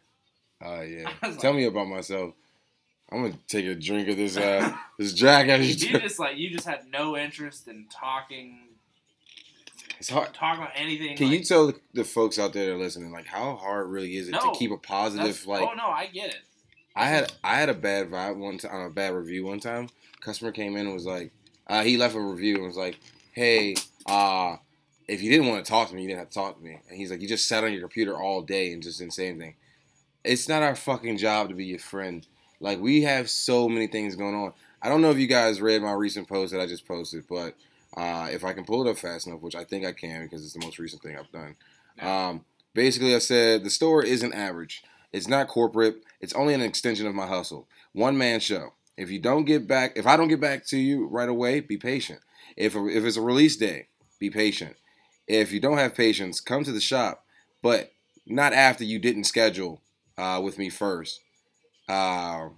[0.63, 1.11] Oh yeah.
[1.21, 2.33] Tell like- me about myself.
[3.11, 6.37] I'm gonna take a drink of this uh this Jack as you you just like
[6.37, 8.69] you just had no interest in talking
[9.99, 10.33] It's hard.
[10.33, 11.17] talking about anything.
[11.17, 13.89] Can like, you tell the, the folks out there that are listening, like how hard
[13.89, 16.39] really is it No, to keep a positive like oh no, I get it.
[16.95, 19.89] I had I had a bad vibe one time, on a bad review one time.
[20.21, 21.31] Customer came in and was like,
[21.67, 22.99] uh, he left a review and was like,
[23.31, 24.57] "Hey, uh,
[25.07, 26.79] if you didn't want to talk to me, you didn't have to talk to me."
[26.89, 29.29] And he's like, "You just sat on your computer all day and just didn't say
[29.29, 29.55] anything."
[30.23, 32.25] It's not our fucking job to be your friend.
[32.59, 34.53] Like we have so many things going on.
[34.81, 37.55] I don't know if you guys read my recent post that I just posted, but
[37.95, 40.43] uh, if I can pull it up fast enough, which I think I can because
[40.43, 41.55] it's the most recent thing I've done.
[41.99, 44.83] Um, basically, I said the store isn't average.
[45.11, 45.97] It's not corporate.
[46.19, 47.67] It's only an extension of my hustle.
[47.93, 48.73] One man show.
[48.97, 51.77] If you don't get back, if I don't get back to you right away, be
[51.77, 52.19] patient.
[52.55, 53.87] If if it's a release day,
[54.19, 54.75] be patient.
[55.27, 57.25] If you don't have patience, come to the shop,
[57.61, 57.93] but
[58.25, 59.81] not after you didn't schedule
[60.21, 61.21] uh, with me first.
[61.89, 62.49] Uh,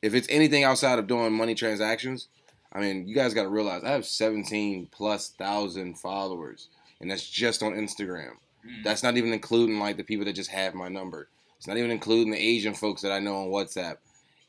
[0.00, 2.28] if it's anything outside of doing money transactions,
[2.72, 6.68] I mean, you guys got to realize I have 17 plus thousand followers,
[7.00, 8.32] and that's just on Instagram.
[8.66, 8.82] Mm.
[8.84, 11.28] That's not even including like the people that just have my number.
[11.58, 13.98] It's not even including the Asian folks that I know on WhatsApp.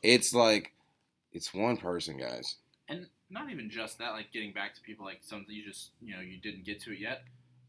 [0.02, 0.72] It's like,
[1.34, 2.56] it's one person, guys.
[2.88, 6.14] and not even just that, like getting back to people, like something you just you
[6.14, 7.22] know you didn't get to it yet.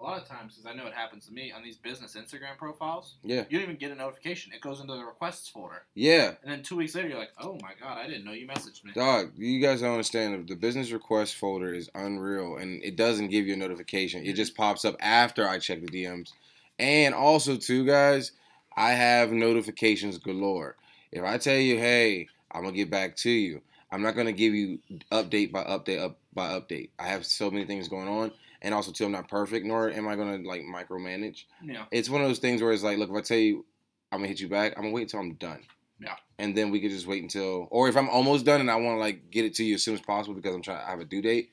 [0.03, 2.57] A lot of times, because I know it happens to me on these business Instagram
[2.57, 4.51] profiles, Yeah, you don't even get a notification.
[4.51, 7.57] It goes into the requests folder, yeah, and then two weeks later, you're like, "Oh
[7.61, 9.31] my god, I didn't know you messaged me." dog.
[9.37, 10.49] You guys don't understand.
[10.49, 14.23] The business request folder is unreal, and it doesn't give you a notification.
[14.23, 14.35] It mm-hmm.
[14.35, 16.33] just pops up after I check the DMs,
[16.77, 18.33] and also too, guys,
[18.75, 20.75] I have notifications galore.
[21.13, 23.61] If I tell you, hey, I'm gonna get back to you.
[23.89, 24.79] I'm not gonna give you
[25.13, 26.89] update by update up by update.
[26.99, 28.31] I have so many things going on,
[28.63, 31.43] and also too, I'm not perfect, nor am I gonna like micromanage.
[31.63, 33.65] Yeah, It's one of those things where it's like, look, if I tell you
[34.11, 35.61] I'm gonna hit you back, I'm gonna wait until I'm done.
[35.99, 36.15] Yeah.
[36.39, 38.95] And then we could just wait until, or if I'm almost done and I want
[38.95, 40.99] to like get it to you as soon as possible because I'm trying, I have
[40.99, 41.51] a due date.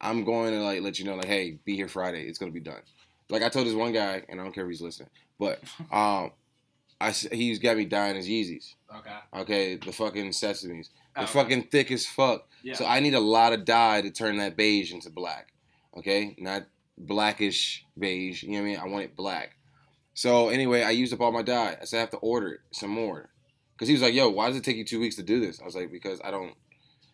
[0.00, 2.22] I'm going to like let you know, like, hey, be here Friday.
[2.24, 2.82] It's gonna be done.
[3.30, 5.60] Like I told this one guy, and I don't care if he's listening, but
[5.92, 6.32] um,
[7.00, 8.74] I he's got me dying his Yeezys.
[8.96, 9.40] Okay.
[9.42, 11.32] Okay, the fucking sesames, Oh, they're okay.
[11.32, 12.46] fucking thick as fuck.
[12.62, 12.74] Yeah.
[12.74, 15.48] So I need a lot of dye to turn that beige into black.
[15.96, 18.42] Okay, not blackish beige.
[18.42, 18.78] You know what I mean?
[18.78, 19.56] I want it black.
[20.14, 21.76] So anyway, I used up all my dye.
[21.80, 23.30] I said I have to order it some more.
[23.78, 25.60] Cause he was like, "Yo, why does it take you two weeks to do this?"
[25.60, 26.52] I was like, "Because I don't,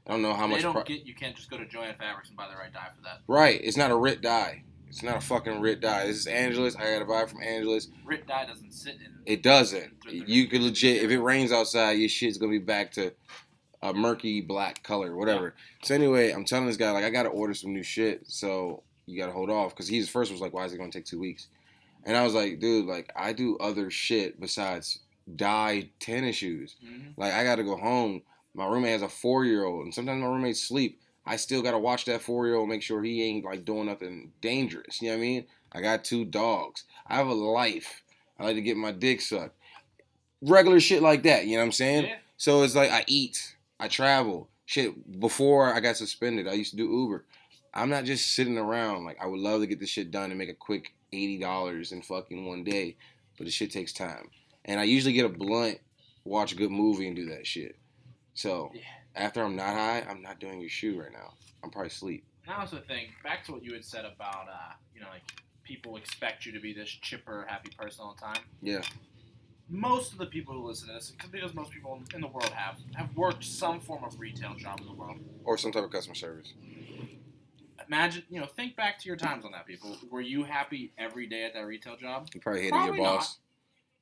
[0.07, 1.05] I don't know how they much." don't pri- get.
[1.05, 3.21] You can't just go to Jo-Ann Fabrics and buy the right dye for that.
[3.29, 4.65] right, it's not a Rit dye.
[4.89, 6.07] It's not a fucking Rit dye.
[6.07, 6.75] This is Angelus.
[6.77, 7.89] I gotta buy it from Angelus.
[8.07, 9.13] Rit dye doesn't sit in.
[9.27, 9.93] It doesn't.
[10.11, 11.03] You could legit.
[11.03, 13.13] If it rains outside, your shit's gonna be back to
[13.85, 15.55] a murky black color, whatever.
[15.83, 18.23] So anyway, I'm telling this guy like I gotta order some new shit.
[18.27, 21.05] So you gotta hold off because he's first was like, why is it gonna take
[21.05, 21.49] two weeks?
[22.05, 25.01] And I was like, dude, like I do other shit besides
[25.37, 26.77] dye tennis shoes.
[26.85, 27.13] Mhm.
[27.19, 28.23] Like I gotta go home.
[28.55, 30.99] My roommate has a four year old, and sometimes my roommates sleep.
[31.27, 34.33] I still gotta watch that four year old, make sure he ain't like doing nothing
[34.41, 35.03] dangerous.
[35.03, 35.45] You know what I mean?
[35.73, 36.85] I got two dogs.
[37.07, 38.03] I have a life.
[38.39, 39.57] I like to get my dick sucked.
[40.41, 41.47] Regular shit like that.
[41.47, 42.05] You know what I'm saying?
[42.05, 42.17] Yeah.
[42.37, 44.49] So it's like I eat, I travel.
[44.67, 47.25] Shit, before I got suspended, I used to do Uber.
[47.75, 49.05] I'm not just sitting around.
[49.05, 51.93] Like I would love to get this shit done and make a quick eighty dollars
[51.93, 52.97] in fucking one day,
[53.37, 54.31] but the shit takes time.
[54.65, 55.79] And I usually get a blunt,
[56.25, 57.77] watch a good movie, and do that shit.
[58.35, 58.81] So Yeah.
[59.17, 61.35] after I'm not high, I'm not doing your shoe right now.
[61.63, 62.25] I'm probably asleep.
[62.47, 65.23] And I also think back to what you had said about, uh, you know, like
[65.65, 68.43] people expect you to be this chipper, happy person all the time.
[68.63, 68.83] Yeah.
[69.69, 72.77] Most of the people who listen to this, because most people in the world have
[72.95, 75.19] have worked some form of retail job in the world.
[75.45, 76.53] Or some type of customer service.
[77.89, 79.67] Imagine, you know, think back to your times on that.
[79.67, 82.29] People, were you happy every day at that retail job?
[82.35, 83.39] You probably hated Probably your boss.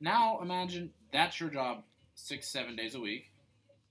[0.01, 3.31] Now imagine that's your job six, seven days a week.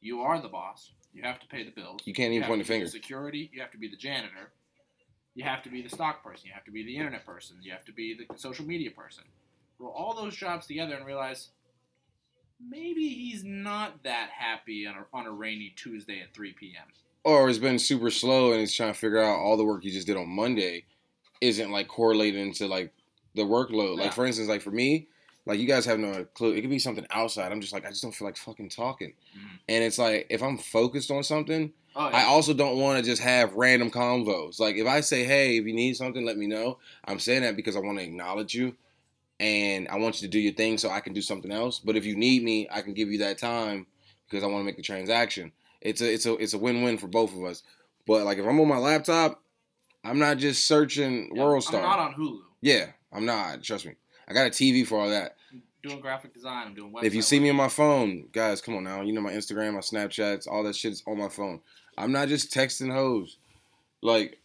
[0.01, 0.91] You are the boss.
[1.13, 2.01] You have to pay the bills.
[2.05, 2.87] You can't even have point the finger.
[2.87, 3.49] security.
[3.53, 4.51] You have to be the janitor.
[5.35, 6.47] You have to be the stock person.
[6.47, 7.57] You have to be the internet person.
[7.61, 9.23] You have to be the social media person.
[9.79, 11.49] Roll all those jobs together and realize
[12.69, 16.85] maybe he's not that happy on a, on a rainy Tuesday at 3 p.m.
[17.23, 19.91] Or it's been super slow and he's trying to figure out all the work he
[19.91, 20.85] just did on Monday
[21.39, 22.93] isn't like correlated into like
[23.35, 23.97] the workload.
[23.97, 24.03] Yeah.
[24.03, 25.07] Like for instance, like for me,
[25.45, 26.53] like you guys have no clue.
[26.53, 27.51] It could be something outside.
[27.51, 29.13] I'm just like I just don't feel like fucking talking.
[29.37, 29.59] Mhm.
[29.69, 33.21] And it's like if I'm focused on something, Oh, I also don't want to just
[33.21, 34.59] have random convos.
[34.59, 37.57] Like if I say, "Hey, if you need something, let me know." I'm saying that
[37.57, 38.77] because I want to acknowledge you,
[39.41, 41.79] and I want you to do your thing so I can do something else.
[41.79, 43.87] But if you need me, I can give you that time
[44.29, 45.51] because I want to make the transaction.
[45.81, 47.63] It's a it's a it's a win win for both of us.
[48.05, 49.41] But like if I'm on my laptop,
[50.03, 51.81] I'm not just searching Yeah, World Star.
[51.81, 52.39] I'm not on Hulu.
[52.61, 53.63] yeah, I'm not.
[53.63, 53.93] Trust me.
[54.27, 55.35] I got a TV for all that.
[55.51, 56.67] I'm doing graphic design.
[56.67, 57.05] I'm doing website.
[57.05, 59.01] If you see me on my phone, guys, come on now.
[59.01, 61.61] You know my Instagram, my Snapchats, all that shit's on my phone.
[61.97, 63.37] I'm not just texting hoes.
[64.03, 64.37] Like,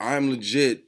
[0.00, 0.84] I'm legit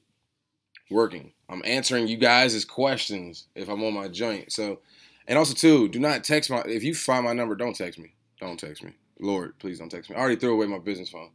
[0.91, 1.34] working.
[1.49, 4.53] I'm answering you guys' questions if I'm on my joint.
[4.53, 4.81] So,
[5.29, 6.63] and also too, do not text my.
[6.67, 8.15] If you find my number, don't text me.
[8.41, 8.93] Don't text me.
[9.21, 10.17] Lord, please don't text me.
[10.17, 11.31] I already threw away my business phone.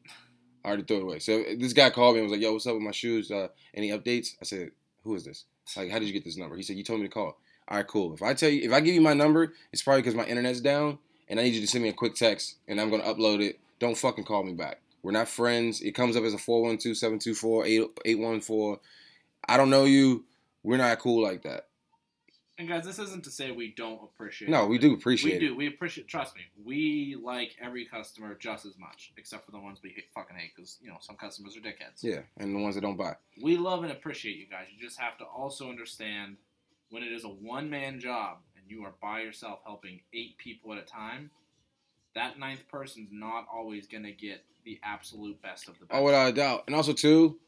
[0.63, 1.19] I already threw it away.
[1.19, 3.32] So this guy called me and was like, "Yo, what's up with my shoes?
[3.32, 4.72] Uh, any updates?" I said,
[5.04, 5.45] "Who is this?
[5.78, 7.78] Like, how did you get this number?" He said, "You told me to call." All
[7.78, 8.13] right, cool.
[8.13, 10.60] If I tell you, if I give you my number, it's probably because my internet's
[10.60, 13.41] down, and I need you to send me a quick text, and I'm gonna upload
[13.41, 13.60] it.
[13.80, 14.82] Don't fucking call me back.
[15.04, 15.82] We're not friends.
[15.82, 18.80] It comes up as a 412-724-814.
[19.50, 20.26] I don't know you.
[20.64, 21.66] We're not cool like that.
[22.58, 24.52] And guys, this isn't to say we don't appreciate.
[24.52, 24.82] No, we it.
[24.82, 25.50] do appreciate We it.
[25.50, 25.56] do.
[25.56, 26.10] We appreciate.
[26.10, 30.06] Trust me, we like every customer just as much, except for the ones we hate,
[30.14, 32.02] fucking hate, because you know some customers are dickheads.
[32.04, 33.16] Yeah, and the ones that don't buy.
[33.42, 34.66] We love and appreciate you guys.
[34.76, 36.36] You just have to also understand
[36.90, 40.74] when it is a one man job and you are by yourself helping eight people
[40.74, 41.32] at a time.
[42.16, 45.98] That ninth person's not always gonna get the absolute best of the best.
[45.98, 46.66] Oh, without a doubt.
[46.68, 47.40] And also too,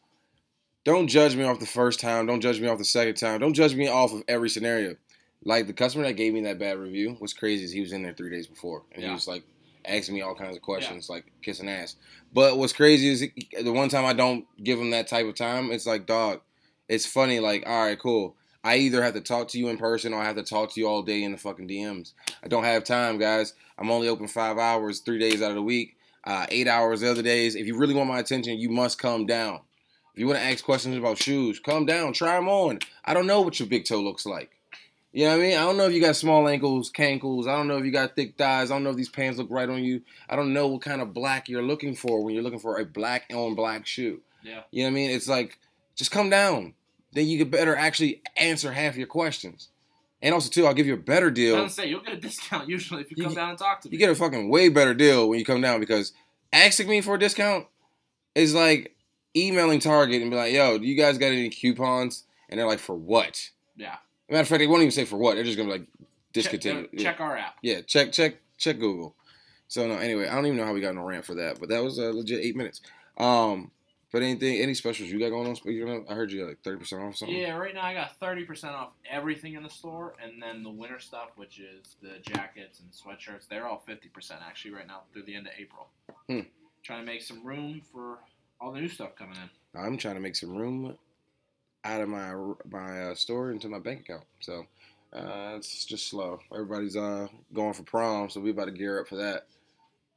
[0.83, 2.25] don't judge me off the first time.
[2.25, 3.39] Don't judge me off the second time.
[3.39, 4.95] Don't judge me off of every scenario.
[5.43, 8.03] Like the customer that gave me that bad review, what's crazy is he was in
[8.03, 9.43] there three days before, and he was like
[9.85, 11.95] asking me all kinds of questions, like kissing ass.
[12.33, 13.25] But what's crazy is
[13.63, 16.41] the one time I don't give him that type of time, it's like, dog,
[16.87, 17.39] it's funny.
[17.39, 18.35] Like, all right, cool.
[18.63, 20.79] I either have to talk to you in person or I have to talk to
[20.79, 22.13] you all day in the fucking DMs.
[22.43, 23.55] I don't have time, guys.
[23.77, 27.09] I'm only open five hours, three days out of the week, uh, eight hours the
[27.09, 27.55] other days.
[27.55, 29.61] If you really want my attention, you must come down.
[30.13, 32.79] If you want to ask questions about shoes, come down, try them on.
[33.05, 34.51] I don't know what your big toe looks like.
[35.13, 35.57] You know what I mean?
[35.57, 37.47] I don't know if you got small ankles, cankles.
[37.47, 38.71] I don't know if you got thick thighs.
[38.71, 40.01] I don't know if these pants look right on you.
[40.29, 42.85] I don't know what kind of black you're looking for when you're looking for a
[42.85, 44.21] black on black shoe.
[44.41, 44.61] Yeah.
[44.71, 45.11] You know what I mean?
[45.11, 45.57] It's like,
[45.95, 46.73] just come down.
[47.13, 49.67] Then you could better actually answer half your questions.
[50.21, 51.57] And also, too, I'll give you a better deal.
[51.57, 53.81] I was say you'll get a discount usually if you, You come down and talk
[53.81, 53.93] to me.
[53.93, 56.13] You get a fucking way better deal when you come down because
[56.53, 57.67] asking me for a discount
[58.35, 58.95] is like
[59.35, 62.23] emailing Target and be like, yo, do you guys got any coupons?
[62.51, 63.49] and they're like, for what?
[63.75, 63.95] Yeah.
[64.29, 65.35] Matter of fact, they won't even say for what.
[65.35, 65.87] They're just gonna be like
[66.33, 66.87] discontinue.
[66.93, 67.55] uh, check our app.
[67.61, 69.15] Yeah, check check check Google.
[69.67, 71.59] So no, anyway, I don't even know how we got on a rant for that,
[71.59, 72.81] but that was a legit eight minutes.
[73.17, 73.71] Um,
[74.11, 75.55] but anything, any specials you got going on?
[75.55, 77.35] Speaking of, I heard you got like thirty percent off something.
[77.37, 80.69] Yeah, right now I got thirty percent off everything in the store, and then the
[80.69, 85.01] winter stuff, which is the jackets and sweatshirts, they're all fifty percent actually right now
[85.11, 85.87] through the end of April.
[86.27, 86.47] Hmm.
[86.83, 88.19] Trying to make some room for
[88.61, 89.79] all the new stuff coming in.
[89.79, 90.95] I'm trying to make some room
[91.83, 92.33] out of my
[92.69, 94.23] my uh, store into my bank account.
[94.39, 94.65] So
[95.13, 96.39] uh, it's just slow.
[96.53, 99.47] Everybody's uh going for prom, so we about to gear up for that.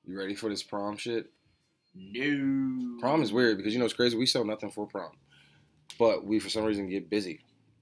[0.07, 1.31] You ready for this prom shit?
[1.95, 2.99] No.
[3.01, 4.17] Prom is weird because you know it's crazy.
[4.17, 5.13] We sell nothing for prom,
[5.99, 7.41] but we for some reason get busy.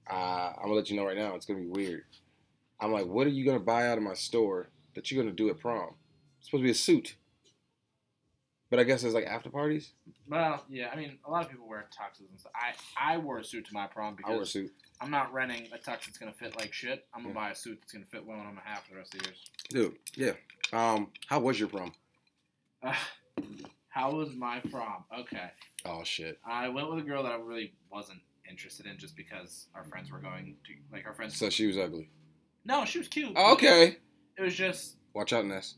[0.09, 1.35] Uh, I'm gonna let you know right now.
[1.35, 2.03] It's gonna be weird.
[2.79, 5.49] I'm like, what are you gonna buy out of my store that you're gonna do
[5.49, 5.95] at prom?
[6.39, 7.15] It's supposed to be a suit,
[8.73, 9.91] but I guess it's like after parties.
[10.27, 10.89] Well, yeah.
[10.91, 12.53] I mean, a lot of people wear tuxes and stuff.
[12.55, 15.31] I I wore a suit to my prom because I wear a suit, I'm not
[15.31, 17.05] renting a tux that's gonna fit like shit.
[17.13, 17.39] I'm gonna Yeah.
[17.41, 19.19] buy a suit that's gonna fit well and I'm gonna have for the rest of
[19.19, 19.49] the years.
[19.69, 19.95] dude.
[20.15, 20.33] Yeah.
[20.73, 21.91] Um, how was your prom?
[22.81, 22.95] Uh,
[23.89, 25.03] how was my prom?
[25.19, 25.51] Okay.
[25.85, 26.39] Oh shit.
[26.43, 30.11] I went with a girl that I really wasn't interested in just because our friends
[30.11, 31.37] were going to like our friends.
[31.37, 32.09] So she was ugly.
[32.65, 33.33] no, she was cute.
[33.35, 33.97] Oh, okay.
[34.35, 35.75] It was just Watch out, Ness.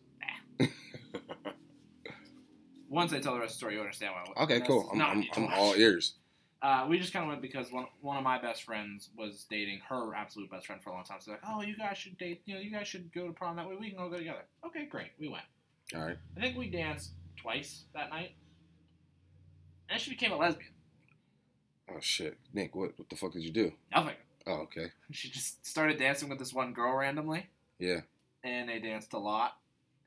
[2.95, 4.33] Once I tell the rest of the story, you'll understand why.
[4.35, 4.89] I Okay, cool.
[4.91, 6.13] I'm, I'm, I'm all ears.
[6.61, 9.81] Uh, we just kind of went because one one of my best friends was dating
[9.89, 11.17] her absolute best friend for a long time.
[11.19, 12.41] So like, oh, you guys should date.
[12.45, 13.75] You know, you guys should go to prom that way.
[13.79, 14.45] We can all go together.
[14.65, 15.09] Okay, great.
[15.19, 15.43] We went.
[15.93, 16.17] All right.
[16.35, 18.31] I think we danced twice that night,
[19.89, 20.71] and she became a lesbian.
[21.91, 23.71] Oh shit, Nick, what what the fuck did you do?
[23.93, 24.15] Nothing.
[24.47, 24.87] Oh okay.
[25.11, 28.01] She just started dancing with this one girl randomly, Yeah.
[28.43, 29.57] and they danced a lot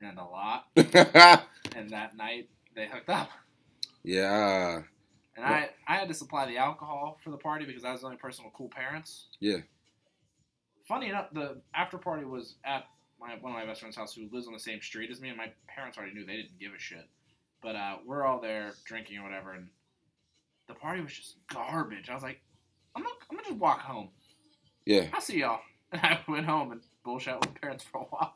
[0.01, 0.65] and a lot.
[1.75, 2.49] And that night
[2.79, 3.29] they hooked up.
[4.03, 4.81] Yeah.
[5.35, 8.07] And I, I had to supply the alcohol for the party because I was the
[8.07, 9.27] only person with cool parents.
[9.39, 9.57] Yeah.
[10.87, 12.85] Funny enough, the after party was at
[13.19, 15.29] my one of my best friend's house who lives on the same street as me,
[15.29, 17.07] and my parents already knew they didn't give a shit.
[17.61, 19.67] But uh, we're all there drinking or whatever, and
[20.67, 22.09] the party was just garbage.
[22.09, 22.41] I was like,
[22.95, 24.09] I'm not, I'm gonna just walk home.
[24.85, 25.07] Yeah.
[25.13, 25.59] I'll see y'all.
[25.91, 28.35] And I went home and bullshit with parents for a while.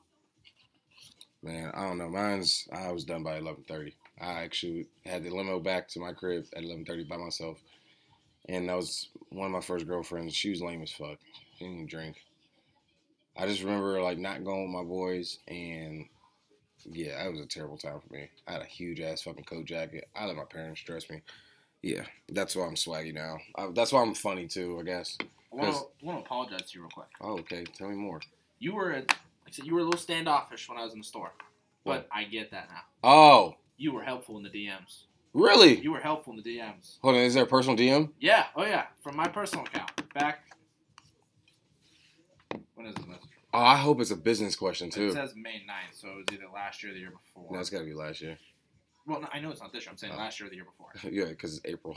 [1.44, 2.10] Man, I don't know.
[2.10, 3.96] Mine's I was done by eleven thirty.
[4.20, 7.60] I actually had the limo back to my crib at eleven thirty by myself,
[8.48, 10.36] and that was one of my first girlfriends.
[10.36, 11.18] She was lame as fuck.
[11.58, 12.18] She didn't even drink.
[13.36, 16.06] I just remember like not going with my boys, and
[16.86, 18.30] yeah, that was a terrible time for me.
[18.48, 20.08] I had a huge ass fucking coat jacket.
[20.16, 21.22] I let my parents dress me.
[21.82, 23.38] Yeah, that's why I'm swaggy now.
[23.56, 25.18] I, that's why I'm funny too, I guess.
[25.22, 27.08] I want to I want to apologize to you real quick.
[27.20, 27.64] Oh, okay.
[27.64, 28.22] Tell me more.
[28.60, 29.12] You were, like
[29.48, 31.32] I said, you were a little standoffish when I was in the store,
[31.84, 32.08] but What?
[32.12, 32.82] I get that now.
[33.04, 35.04] Oh, You were helpful in the DMs.
[35.34, 35.80] really?
[35.82, 36.98] You were helpful in the DMs.
[37.02, 37.22] Hold on.
[37.22, 38.12] Is there a personal DM?
[38.20, 38.46] Yeah.
[38.56, 38.86] Oh yeah.
[39.02, 39.92] From my personal account.
[40.14, 40.40] Back.
[42.76, 43.30] When is this message?
[43.54, 45.10] Oh, I hope it's a business question too.
[45.10, 47.50] It says May 9th, so it was either last year or the year before.
[47.52, 48.38] No, it's got to be last year.
[49.06, 49.92] well, no, I know it's not this year.
[49.92, 50.18] I'm saying Oh.
[50.18, 50.90] last year or the year before.
[51.12, 51.96] yeah, because it's April.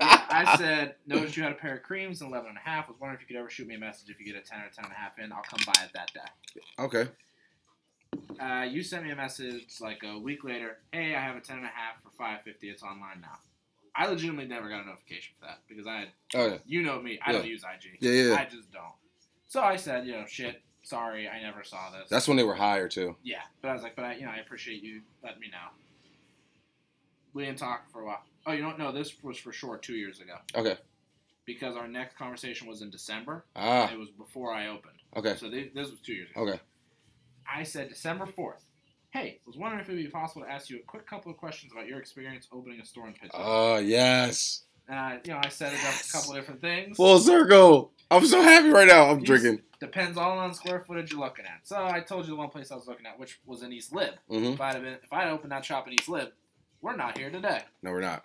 [0.00, 2.88] I said, noticed you had a pair of creams and 11 and a half.
[2.88, 4.60] Was wondering if you could ever shoot me a message if you get a 10
[4.60, 5.32] or 10 and a half in.
[5.32, 6.60] I'll come by it that day.
[6.78, 7.10] okay.
[8.40, 10.78] Uh, you sent me a message like a week later.
[10.92, 12.68] Hey, I have a 10 and a half for 550.
[12.70, 13.38] It's online now.
[13.94, 16.58] I legitimately never got a notification for that because I had, Oh yeah.
[16.66, 17.98] you know me, I don't use IG.
[18.00, 18.34] Yeah, yeah.
[18.34, 18.84] I just don't.
[19.48, 22.08] So I said, you know, shit, sorry, I never saw this.
[22.08, 23.16] That's when they were higher too.
[23.22, 25.58] Yeah, but I was like, but I, you know, I appreciate you letting me know.
[27.34, 28.22] We didn't talk for a while.
[28.46, 30.76] Oh, you don't know this was for sure two years ago Okay.
[31.44, 33.44] because our next conversation was in December.
[33.54, 33.90] Ah.
[33.92, 34.96] It was before I opened.
[35.16, 35.36] Okay.
[35.36, 36.40] So thi- this was two years ago.
[36.48, 36.60] Okay.
[37.50, 38.64] I said December fourth.
[39.10, 41.30] Hey, I was wondering if it would be possible to ask you a quick couple
[41.30, 43.42] of questions about your experience opening a store in Pittsburgh.
[43.44, 44.64] Oh yes.
[44.88, 46.96] and I, you know, I set it up a couple of different things.
[46.96, 47.92] Full circle.
[48.10, 49.10] I'm so happy right now.
[49.10, 49.60] I'm You drinking.
[49.80, 51.66] Depends all on square footage you're looking at.
[51.66, 53.94] So I told you the one place I was looking at, which was in East
[53.94, 54.14] Lib.
[54.30, 54.52] Mm-hmm.
[54.52, 56.28] If I'd have been, if I'd opened that shop in East Lib,
[56.80, 57.62] we're not here today.
[57.82, 58.24] No, we're not.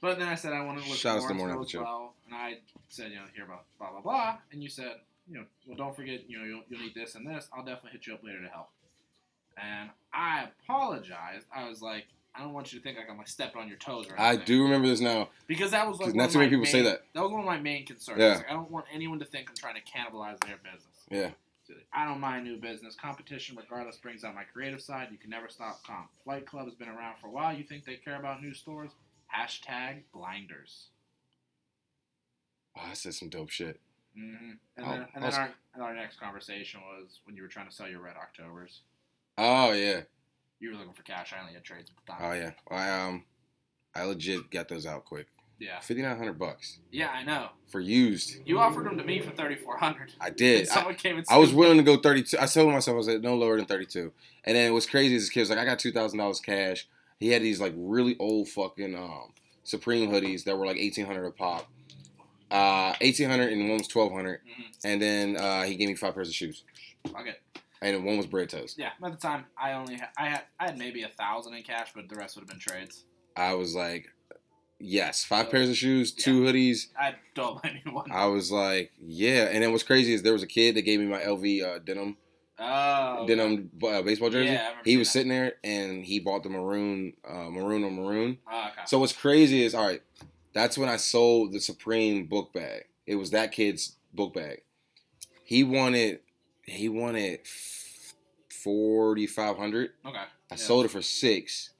[0.00, 2.14] But then I said I wanted to look Shout at outs to Morning as well,
[2.26, 4.92] and I said, you know, hear about blah blah blah, and you said,
[5.28, 7.48] you know, well, don't forget, you know, you'll, you'll need this and this.
[7.52, 8.70] I'll definitely hit you up later to help.
[9.56, 11.46] And I apologized.
[11.54, 13.78] I was like, I don't want you to think like I'm like stepping on your
[13.78, 15.28] toes or I do remember this now.
[15.48, 17.02] because that was like not too many people say that.
[17.14, 18.20] That was one of my main concerns.
[18.20, 18.36] Yeah.
[18.36, 20.84] Like, I don't want anyone to think I'm trying to cannibalize their business.
[21.10, 21.30] Yeah.
[21.92, 22.94] I don't mind new business.
[22.94, 25.08] Competition, regardless, brings out my creative side.
[25.10, 26.08] You can never stop comp.
[26.24, 27.54] Flight Club has been around for a while.
[27.54, 28.90] You think they care about new stores?
[29.34, 30.86] Hashtag blinders.
[32.76, 33.80] Oh, I said some dope shit.
[34.16, 37.48] Hmm And I'll- then, and then our, and our next conversation was when you were
[37.48, 38.80] trying to sell your Red Octobers.
[39.36, 40.00] Oh yeah.
[40.60, 41.32] You were looking for cash.
[41.36, 42.20] I only had trades at the time.
[42.22, 42.50] Oh yeah.
[42.70, 43.24] I um,
[43.94, 45.26] I legit got those out quick.
[45.60, 45.80] Yeah.
[45.80, 47.48] Fifty nine hundred bucks Yeah, I know.
[47.68, 48.36] for used.
[48.44, 50.12] You offered them to me for thirty four hundred.
[50.20, 50.68] I did.
[50.68, 52.36] I, Someone came and I was willing to go 32.
[52.40, 54.12] I told myself I was like, no lower than 32.
[54.44, 56.86] And then what's crazy is this kid was like, I got two thousand dollars cash.
[57.18, 59.32] He had these like really old fucking um,
[59.64, 61.68] Supreme hoodies that were like eighteen hundred a pop.
[62.50, 64.40] Uh, eighteen hundred and one was twelve hundred.
[64.46, 64.64] Mhm.
[64.84, 66.64] And then uh, he gave me five pairs of shoes,
[67.04, 67.40] it.
[67.82, 68.78] and one was bread toast.
[68.78, 71.62] Yeah, at the time I only had, I had I had maybe a thousand in
[71.62, 73.04] cash, but the rest would have been trades.
[73.36, 74.06] I was like,
[74.80, 76.86] yes, five pairs of shoes, two hoodies.
[76.98, 78.10] I don't mind you one.
[78.10, 79.44] I was like, yeah.
[79.44, 81.78] And then what's crazy is there was a kid that gave me my LV uh,
[81.80, 82.16] denim
[82.60, 84.50] Oh, denim uh, baseball jersey.
[84.52, 85.12] Yeah, he was that.
[85.12, 88.38] sitting there and he bought the maroon, uh, maroon on maroon.
[88.50, 88.80] Oh, okay.
[88.86, 90.02] So what's crazy is, all right,
[90.58, 92.84] that's when I sold the Supreme book bag.
[93.06, 94.62] It was that kid's book bag.
[95.44, 96.20] He wanted,
[96.64, 97.40] he wanted
[98.50, 99.90] forty five hundred.
[100.04, 100.16] okay.
[100.18, 100.56] I Yeah.
[100.56, 101.70] sold it for six,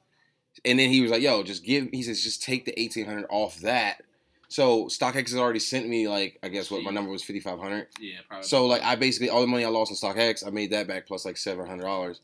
[0.64, 3.26] and then he was like, "Yo, just give." He says, "Just take the eighteen hundred
[3.30, 4.02] off that."
[4.50, 7.58] So StockX has already sent me like I guess what my number was fifty five
[7.58, 7.88] hundred.
[8.00, 8.46] Yeah, probably.
[8.46, 11.06] So like I basically all the money I lost in StockX, I made that back
[11.06, 12.20] plus like seven hundred dollars.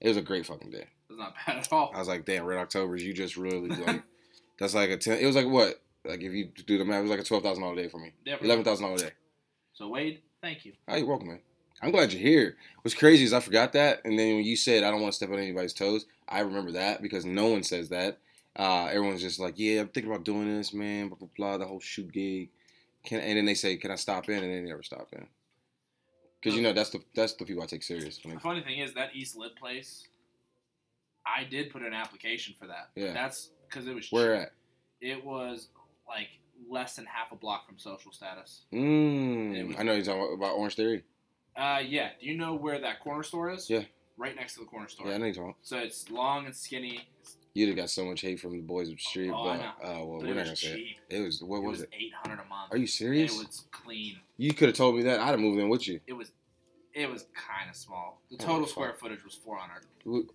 [0.00, 0.86] It was a great fucking day.
[1.10, 1.90] it's not bad at all.
[1.94, 4.02] I was like, damn, Red October's, you just really like
[4.58, 5.18] that's like a ten.
[5.18, 5.80] It was like what?
[6.04, 7.98] Like if you do the math, it was like a twelve thousand dollar day for
[7.98, 8.12] me.
[8.24, 9.10] Yeah, Eleven thousand dollar day.
[9.72, 10.72] So Wade, thank you.
[10.88, 11.40] Oh, you're welcome, man.
[11.82, 12.56] I'm glad you're here.
[12.82, 15.16] What's crazy is I forgot that, and then when you said I don't want to
[15.16, 18.18] step on anybody's toes, I remember that because no one says that.
[18.56, 21.08] Uh, everyone's just like, yeah, I'm thinking about doing this, man.
[21.08, 21.58] Blah blah blah.
[21.58, 22.50] The whole shoot gig.
[23.04, 24.42] Can and then they say, can I stop in?
[24.42, 25.26] And then they never stop in.
[26.40, 28.18] Because you know that's the that's the people I take serious.
[28.18, 30.06] The funny thing is that East Lit place,
[31.26, 32.90] I did put an application for that.
[32.96, 33.12] Yeah.
[33.12, 34.42] That's because it was Where cheap.
[34.46, 34.52] at?
[35.00, 35.68] It was
[36.08, 36.28] like
[36.68, 38.62] less than half a block from social status.
[38.72, 41.04] Mm, was- I know you're talking about Orange Theory.
[41.56, 42.10] Uh, yeah.
[42.20, 43.68] Do you know where that corner store is?
[43.68, 43.82] Yeah.
[44.16, 45.08] Right next to the corner store.
[45.08, 45.54] Yeah, I know you're talking.
[45.62, 47.06] So it's long and skinny.
[47.20, 49.56] It's, You'd have got so much hate from the boys of the street, Oh, I
[49.56, 49.68] but know.
[50.02, 51.16] uh, well, but we're it not was gonna say it.
[51.16, 51.90] It was what it was was it?
[51.98, 52.72] eight hundred a month.
[52.72, 53.34] Are you serious?
[53.34, 54.16] It was clean.
[54.36, 55.18] You could have told me that.
[55.20, 56.00] I'd have moved in with you.
[56.06, 56.30] It was.
[56.94, 58.20] It was kind of small.
[58.30, 58.70] The Oh, total fuck.
[58.70, 59.84] square footage was four hundred.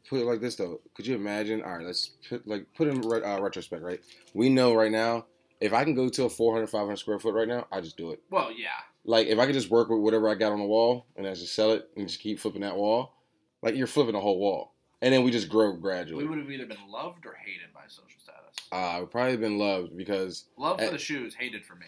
[0.10, 0.82] Put it like this though.
[0.96, 1.62] Could you imagine?
[1.62, 3.84] All right, let's put like put in re- uh, retrospect.
[3.84, 4.02] Right,
[4.34, 5.26] we know right now
[5.62, 8.12] if I can go to a 400, 500 square foot right now, I just do
[8.12, 8.22] it.
[8.30, 8.70] Well, yeah.
[9.06, 11.34] Like if I could just work with whatever I got on the wall and I
[11.34, 13.14] just sell it and just keep flipping that wall,
[13.62, 16.24] like you're flipping the whole wall, and then we just grow gradually.
[16.24, 18.56] We would have either been loved or hated by social status.
[18.72, 20.90] Uh, I would probably have been loved because Love for Eh.
[20.92, 21.88] the shoes, hated for me.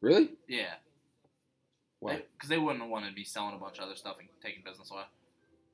[0.00, 0.74] really, Yeah.
[2.00, 2.22] why?
[2.36, 4.90] Because they wouldn't want to be selling a bunch of other stuff and taking business
[4.90, 5.04] away.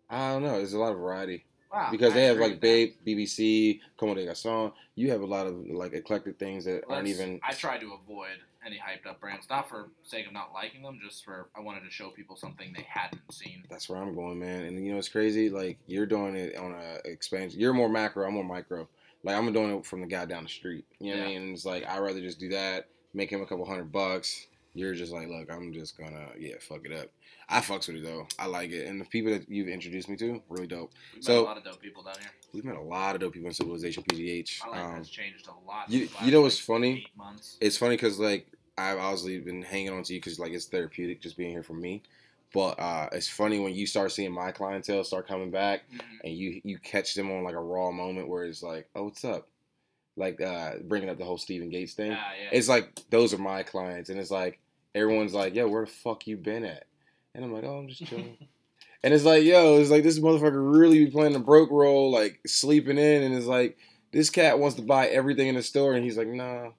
[0.08, 0.56] I don't know.
[0.56, 1.44] There's a lot of variety.
[1.72, 1.88] Wow.
[1.90, 4.72] because I they have like BAPE, BBC, Comme des Garçons.
[4.96, 6.94] You have a lot of like eclectic things that that.
[6.94, 7.40] aren't even.
[7.42, 10.98] I try to avoid any hyped up brands, not for sake of not liking them,
[11.02, 13.64] just for I wanted to show people something they hadn't seen.
[13.70, 14.64] That's where I'm going, man.
[14.64, 15.48] And you know it's crazy.
[15.48, 17.60] Like you're doing it on a expansion.
[17.60, 18.26] You're more macro.
[18.26, 18.88] I'm more micro.
[19.22, 20.84] Like I'm doing it from the guy down the street.
[20.98, 21.38] You know what I Yeah.
[21.38, 21.52] mean?
[21.52, 24.46] It's like I'd rather just do that, make him a couple hundred bucks.
[24.72, 27.08] You're just like, look, I'm just gonna yeah, fuck it up.
[27.48, 28.26] I fucks with it though.
[28.38, 30.92] I like it, and the people that you've introduced me to, really dope.
[31.14, 32.30] We've So- a lot of dope people down here.
[32.52, 34.60] We've met a lot of dope people in Civilization PGH.
[34.64, 35.90] My life Um, has changed a lot.
[35.90, 37.06] you- you know what's funny?
[37.60, 38.46] It's funny because like
[38.78, 41.74] I've obviously been hanging on to you because like it's therapeutic just being here for
[41.74, 42.02] me.
[42.52, 46.00] But uh, it's funny when you start seeing my clientele start coming back Mhm.
[46.24, 49.24] and you you catch them on like a raw moment where it's like, oh, what's
[49.24, 49.48] up?
[50.16, 52.12] Like uh, bringing up the whole Stephen Gates thing.
[52.12, 52.48] Yeah, yeah.
[52.52, 54.60] It's like those are my clients, and it's like
[54.94, 56.84] everyone's like, yo, where the fuck you been at?
[57.34, 58.36] And I'm like, oh, I'm just chilling.
[59.04, 62.40] and it's like, yo, it's like this motherfucker really be playing the broke role, like
[62.46, 63.78] sleeping in, and it's like
[64.12, 66.70] this cat wants to buy everything in the store, and he's like, nah.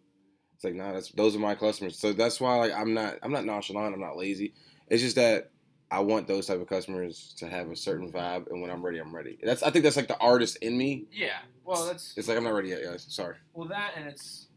[0.55, 1.97] It's like, nah, that's those are my customers.
[1.97, 4.53] So that's why like I'm not I'm not nonchalant, I'm not lazy.
[4.89, 5.49] It's just that
[5.91, 8.97] I want those type of customers to have a certain vibe, and when I'm ready,
[8.99, 9.37] I'm ready.
[9.43, 11.05] That's I think that's like the artist in me.
[11.11, 11.39] yeah.
[11.65, 13.05] Well, that's It's like I'm not ready yet, guys.
[13.09, 13.35] Sorry.
[13.53, 14.47] well that, and it's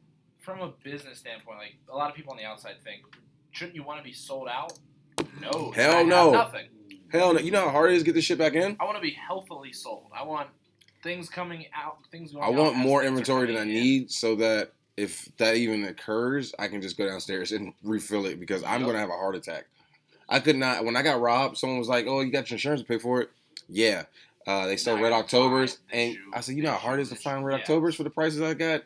[0.41, 1.59] from a business standpoint.
[1.59, 3.03] Like a lot of people on the outside think,
[3.51, 4.73] shouldn't you want to be sold out?
[5.41, 5.71] No.
[5.75, 6.31] Hell no.
[6.33, 6.67] Nothing.
[7.11, 7.41] Hell no.
[7.41, 8.77] You know how hard it is to get this shit back in?
[8.81, 10.07] I want to be healthily sold.
[10.17, 10.49] I want
[11.03, 12.45] things coming out, things going.
[12.45, 13.69] I want more inventory than I in.
[13.69, 18.39] need so that if that even occurs, I can just go downstairs and refill it
[18.41, 18.89] because I'm Yep.
[18.89, 19.67] gonna have a heart attack.
[20.29, 22.81] I could not when I got robbed, someone was like, Oh, you got your insurance
[22.81, 23.31] to pay for it?
[23.69, 24.05] Yeah.
[24.47, 27.17] Uh, they sell Red Octobers and I said, You know how hard it is to
[27.17, 27.45] find.
[27.45, 27.61] Red Yeah.
[27.63, 28.83] Octobers for the prices I got?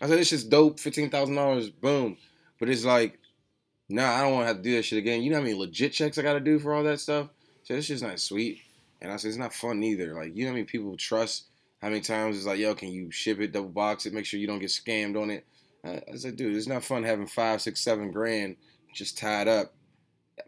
[0.00, 2.16] I said, It's just dope, fifteen thousand dollars, boom.
[2.58, 3.18] But it's like,
[3.88, 5.22] nah, I don't wanna have to do that shit again.
[5.22, 7.28] You know how many legit checks I gotta do for all that stuff?
[7.64, 8.58] So it's just not sweet.
[9.00, 10.14] And I said, it's not fun either.
[10.14, 11.44] Like, you know how many people trust
[11.80, 14.38] how many times it's like, yo, can you ship it, double box it, make sure
[14.38, 15.46] you don't get scammed on it?
[15.84, 18.56] I I said, dude, it's not fun having five, six, seven grand
[18.94, 19.72] just tied up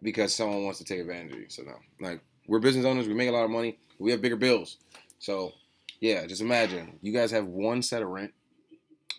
[0.02, 1.46] because someone wants to take advantage of you.
[1.48, 4.36] So no, like we're business owners, we make a lot of money, we have bigger
[4.36, 4.78] bills.
[5.18, 5.52] So
[6.00, 8.32] yeah, just imagine you guys have one set of rent,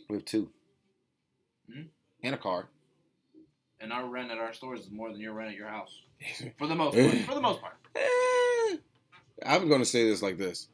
[0.09, 0.49] we have two.
[1.69, 1.87] Mhm.
[2.23, 2.67] and a car.
[3.79, 6.01] And our rent at our stores is more than your rent at your house.
[6.57, 7.17] For the most part.
[7.25, 7.75] For the most part.
[7.95, 8.77] Eh,
[9.45, 10.67] I'm going to say this like this: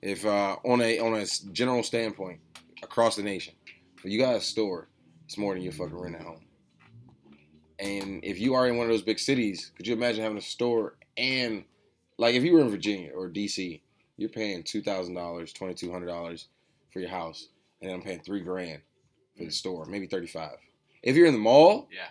[0.00, 2.40] if uh, on a on a general standpoint
[2.82, 3.54] across the nation,
[3.98, 4.88] if you got a store,
[5.24, 6.40] it's more than your fucking rent at home.
[7.78, 10.42] And if you are in one of those big cities, could you imagine having a
[10.42, 11.64] store and
[12.18, 13.80] like if you were in Virginia or DC,
[14.16, 16.48] you're paying two thousand dollars, twenty two hundred dollars
[16.92, 17.48] for your house,
[17.80, 18.80] and then I'm paying three grand
[19.36, 20.56] for the store, maybe thirty five.
[21.02, 22.08] If you're in the mall, Yeah.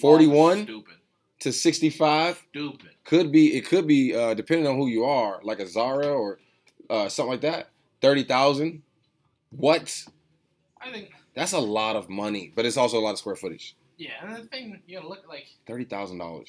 [0.00, 0.84] forty one
[1.40, 2.90] to sixty five Stupid.
[3.04, 6.38] could be it could be uh, depending on who you are, like a Zara or
[6.88, 7.68] uh, something like that.
[8.00, 8.82] Thirty thousand.
[9.50, 10.04] What?
[10.80, 13.76] I think That's a lot of money, but it's also a lot of square footage.
[13.96, 16.48] Yeah, and the thing you gotta look like Thirty thousand dollars.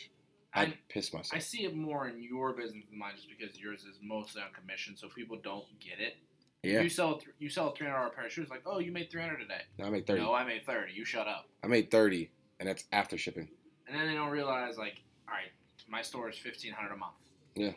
[0.53, 3.97] I piss I see it more in your business than mine, just because yours is
[4.01, 6.15] mostly on commission, so people don't get it.
[6.63, 8.79] Yeah, You sell th- you sell a three hundred dollar pair of shoes, like oh
[8.79, 9.61] you made three hundred today.
[9.77, 10.21] No, I made thirty.
[10.21, 10.93] No, I made thirty.
[10.93, 11.47] You shut up.
[11.63, 13.49] I made thirty, and that's after shipping.
[13.87, 15.51] And then they don't realize like, all right,
[15.89, 17.15] my store is fifteen hundred a month.
[17.55, 17.73] Yeah.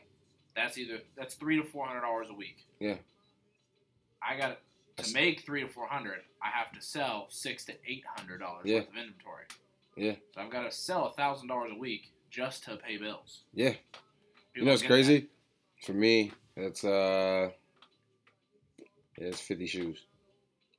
[0.54, 2.64] That's either that's three to four hundred dollars a week.
[2.80, 2.96] Yeah.
[4.22, 4.60] I got
[4.98, 6.20] to make three to four hundred.
[6.42, 8.80] I have to sell six to eight hundred dollars Yeah.
[8.80, 9.44] worth of inventory.
[9.96, 10.14] Yeah.
[10.34, 13.40] So I've got to sell a thousand dollars a week just to pay bills.
[13.54, 13.70] Yeah.
[13.70, 13.80] People
[14.54, 15.28] You know what's crazy?
[15.84, 17.50] For me, it's uh,
[19.18, 20.04] yeah, it's fifty shoes.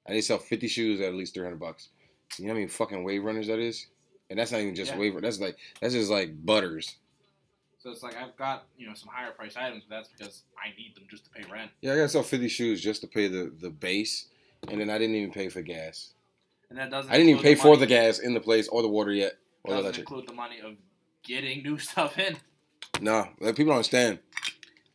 [0.08, 1.90] I need to sell fifty shoes at at least three hundred bucks.
[2.38, 3.88] You know how many fucking wave runners that is?
[4.30, 4.98] And that's not even just Yeah.
[5.00, 5.20] wave.
[5.22, 6.96] That's like that's just like butters.
[7.80, 10.76] So it's like I've got you know some higher price items, but that's because I
[10.78, 11.72] need them just to pay rent.
[11.82, 14.28] Yeah, I gotta sell fifty shoes just to pay the the base,
[14.68, 16.14] and then I didn't even pay for gas.
[16.70, 17.12] And that doesn't.
[17.12, 19.72] I didn't even pay for the gas in the place or the water yet or
[19.72, 20.10] Doesn't electric.
[20.10, 20.76] include the money of
[21.24, 22.38] getting new stuff in.
[23.02, 24.20] No, like, people don't understand.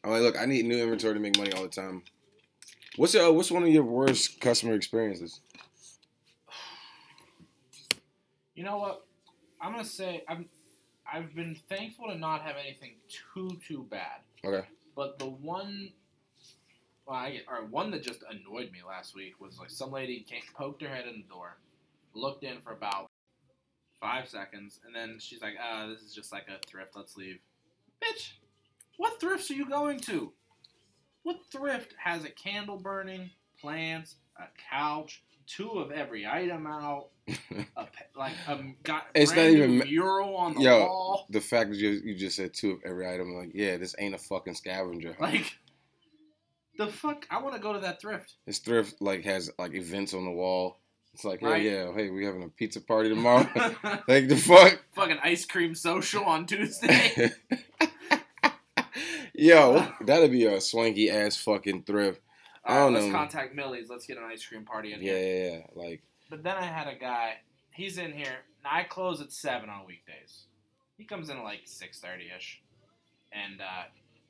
[0.05, 2.03] I'm like, look, I need new inventory to make money all the time.
[2.97, 5.41] What's your, uh, what's one of your worst customer experiences?
[8.55, 9.05] You know what?
[9.61, 10.47] I'm gonna say I'm.
[11.11, 14.21] I've been thankful to not have anything too too bad.
[14.45, 14.67] Okay.
[14.97, 15.91] But the one,
[17.07, 20.25] well, I get, or one that just annoyed me last week was like some lady
[20.29, 21.59] came, poked her head in the door,
[22.15, 23.11] looked in for about
[24.01, 26.97] five seconds, and then she's like, "Ah, this is just like a thrift.
[26.97, 27.39] Let's leave."
[28.03, 28.33] Bitch,
[28.97, 30.33] what thrifts are you going to?
[31.23, 33.31] What thrift has a candle burning,
[33.61, 37.87] plants, a couch, two of every item out, a,
[38.17, 40.79] like a got It's not even mural on the Yo.
[40.81, 41.27] wall?
[41.31, 44.15] The fact that you, you just said two of every item, like, yeah, this ain't
[44.15, 45.17] a fucking scavenger.
[45.21, 45.59] Like,
[46.77, 47.27] the fuck?
[47.31, 48.35] I want to go to that thrift.
[48.47, 50.81] This thrift like has like events on the wall.
[51.13, 51.63] It's like, Right.
[51.63, 53.47] yeah, yeah, hey, we having a pizza party tomorrow.
[54.09, 54.83] like the fuck.
[54.97, 57.31] Fucking ice cream social on Tuesday.
[59.37, 62.21] Yo, that'd be a swanky ass fucking thrift.
[62.67, 63.13] I don't let's know.
[63.13, 63.89] contact Millie's.
[63.91, 65.45] Let's get an ice cream party in Yeah, here.
[65.45, 65.67] yeah, yeah.
[65.75, 67.35] Like, But then I had a guy.
[67.73, 68.37] He's in here.
[68.65, 70.45] I close at seven on weekdays.
[70.97, 72.63] He comes in at like six thirty ish,
[73.33, 73.85] and uh,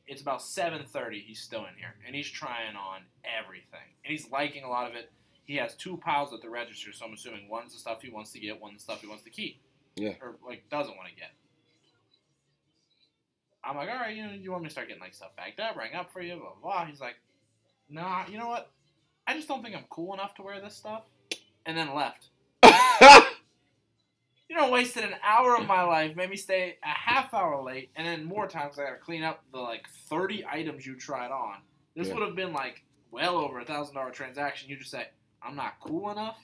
[0.07, 1.20] it's about seven thirty.
[1.20, 4.97] He's still in here, and he's trying on everything, and he's liking a lot of
[4.97, 5.12] it.
[5.45, 8.32] He has two piles at the register, so I'm assuming one's the stuff he wants
[8.32, 9.61] to get, one's the stuff he wants to keep.
[9.95, 10.14] Yeah.
[10.22, 11.30] Or like doesn't want to get.
[13.62, 15.61] I'm like, all right, you know, you want me to start getting like stuff backed
[15.61, 16.85] up, rang up for you, blah blah.
[16.85, 16.87] blah.
[16.87, 17.16] He's like,
[17.95, 18.70] nah, you know what?
[19.26, 21.05] I just don't think I'm cool enough to wear this stuff,
[21.64, 22.28] and then left.
[24.51, 27.90] You know, wasted an hour of my life, made me stay a half hour late,
[27.97, 31.57] and then more times I gotta clean up the like 30 items you tried on.
[31.97, 32.14] This Yeah.
[32.14, 34.68] would have been like well over a thousand dollar transaction.
[34.68, 35.09] You just say,
[35.42, 36.38] I'm not cool enough.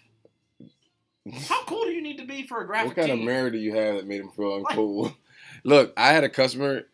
[1.48, 3.24] How cool do you need to be for a graphic what kind of tee?
[3.26, 5.14] mirror do you have that made him feel uncool?
[5.64, 6.84] Look, I had a customer.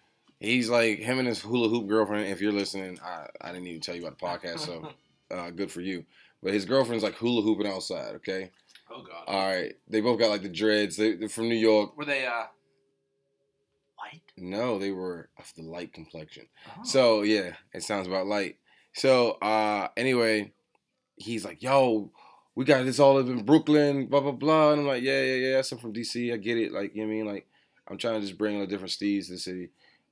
[0.41, 2.29] He's like him and his hula hoop girlfriend.
[2.29, 4.93] If you're listening, I, I didn't even tell you about the podcast, so
[5.35, 6.05] uh, good for you.
[6.43, 8.17] But his girlfriend's like hula hooping outside.
[8.17, 8.51] Okay,
[8.91, 9.25] oh god.
[9.27, 9.75] all right.
[9.89, 10.97] They both got like the dreads.
[10.97, 11.97] They, they're from New York.
[11.97, 12.45] Were they uh
[13.97, 14.23] white?
[14.37, 16.47] No, they were of the light complexion.
[16.69, 16.85] Oh.
[16.85, 18.57] So yeah, it sounds about light.
[18.93, 20.53] So uh anyway,
[21.17, 22.13] he's like, yo,
[22.55, 24.73] we got this all up in Brooklyn, blah blah blah.
[24.73, 25.63] And I'm like, yeah, yeah, yeah.
[25.73, 26.33] I'm from DC.
[26.33, 26.73] I get it.
[26.73, 27.27] Like, you know what I mean?
[27.27, 27.47] Like,
[27.89, 29.71] I'm trying to just bring the different steeds to the city.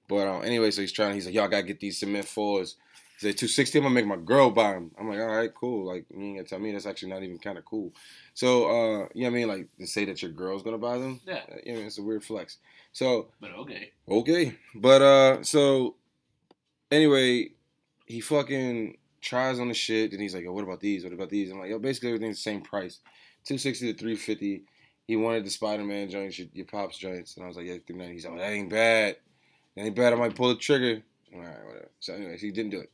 [0.09, 1.15] But um, anyway, so he's trying.
[1.15, 2.77] He's like, y'all gotta get these cement fours.
[3.21, 3.79] He's like, 260.
[3.79, 4.91] I'm gonna make my girl buy them.
[4.99, 5.87] I'm like, all right, cool.
[5.87, 7.93] Like, you ain't gonna tell me that's actually not even kind of cool.
[8.35, 9.49] So, uh, you know what I mean?
[9.49, 11.21] Like, to say that your girl's gonna buy them.
[11.27, 11.41] Yeah.
[11.51, 12.59] uh, you know, it's a weird flex.
[12.93, 13.91] So But okay.
[14.09, 14.57] Okay.
[14.75, 15.97] But uh so
[16.91, 17.51] anyway,
[18.07, 21.05] he fucking tries on the shit and he's like, Yo, what about these?
[21.05, 21.51] What about these?
[21.51, 22.99] I'm like, yo, basically everything's the same price.
[23.45, 24.65] Two sixty to three fifty.
[25.07, 27.37] He wanted the Spider Man joints, your, your pops joints.
[27.37, 28.15] And I was like, Yeah, three ninety.
[28.15, 29.17] He's like, oh, that ain't bad.
[29.77, 30.13] Ain't bad.
[30.13, 31.03] I might pull the trigger.
[31.35, 31.91] All right, whatever.
[32.01, 32.91] So anyways, he didn't do it.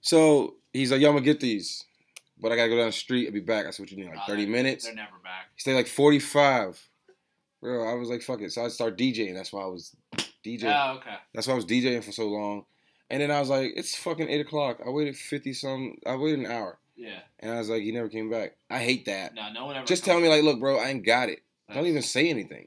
[0.00, 1.84] So he's like, Yo, I'm gonna get these.
[2.40, 3.26] but I gotta go down the street.
[3.26, 3.66] I'll be back.
[3.66, 4.84] I said, what you need, like Uh, 30 they're- minutes?
[4.84, 5.46] They're never back.
[5.54, 6.88] He stayed like 45.
[7.60, 8.50] Bro, I was like, fuck it.
[8.52, 9.34] So I started DJing.
[9.34, 9.94] That's why I was
[10.44, 10.64] DJing.
[10.64, 11.14] Oh, okay.
[11.32, 12.64] That's why I was DJing for so long.
[13.10, 14.80] And then I was like, it's fucking 8 o'clock.
[14.84, 16.78] I waited 50 some, I waited an hour.
[16.96, 17.20] Yeah.
[17.38, 18.56] And I was like, he never came back.
[18.70, 19.34] I hate that.
[19.34, 19.86] No, no one ever.
[19.86, 21.42] Just tell me, like, look, bro, I ain't got it.
[21.72, 22.66] Don't even say anything.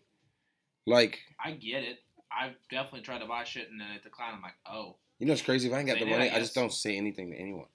[0.87, 1.99] Like, I get it.
[2.37, 4.35] I've definitely tried to buy shit and then it declined.
[4.35, 5.67] I'm like, oh, you know it's crazy?
[5.67, 7.67] If I ain't got the money, I I just don't say anything to anyone.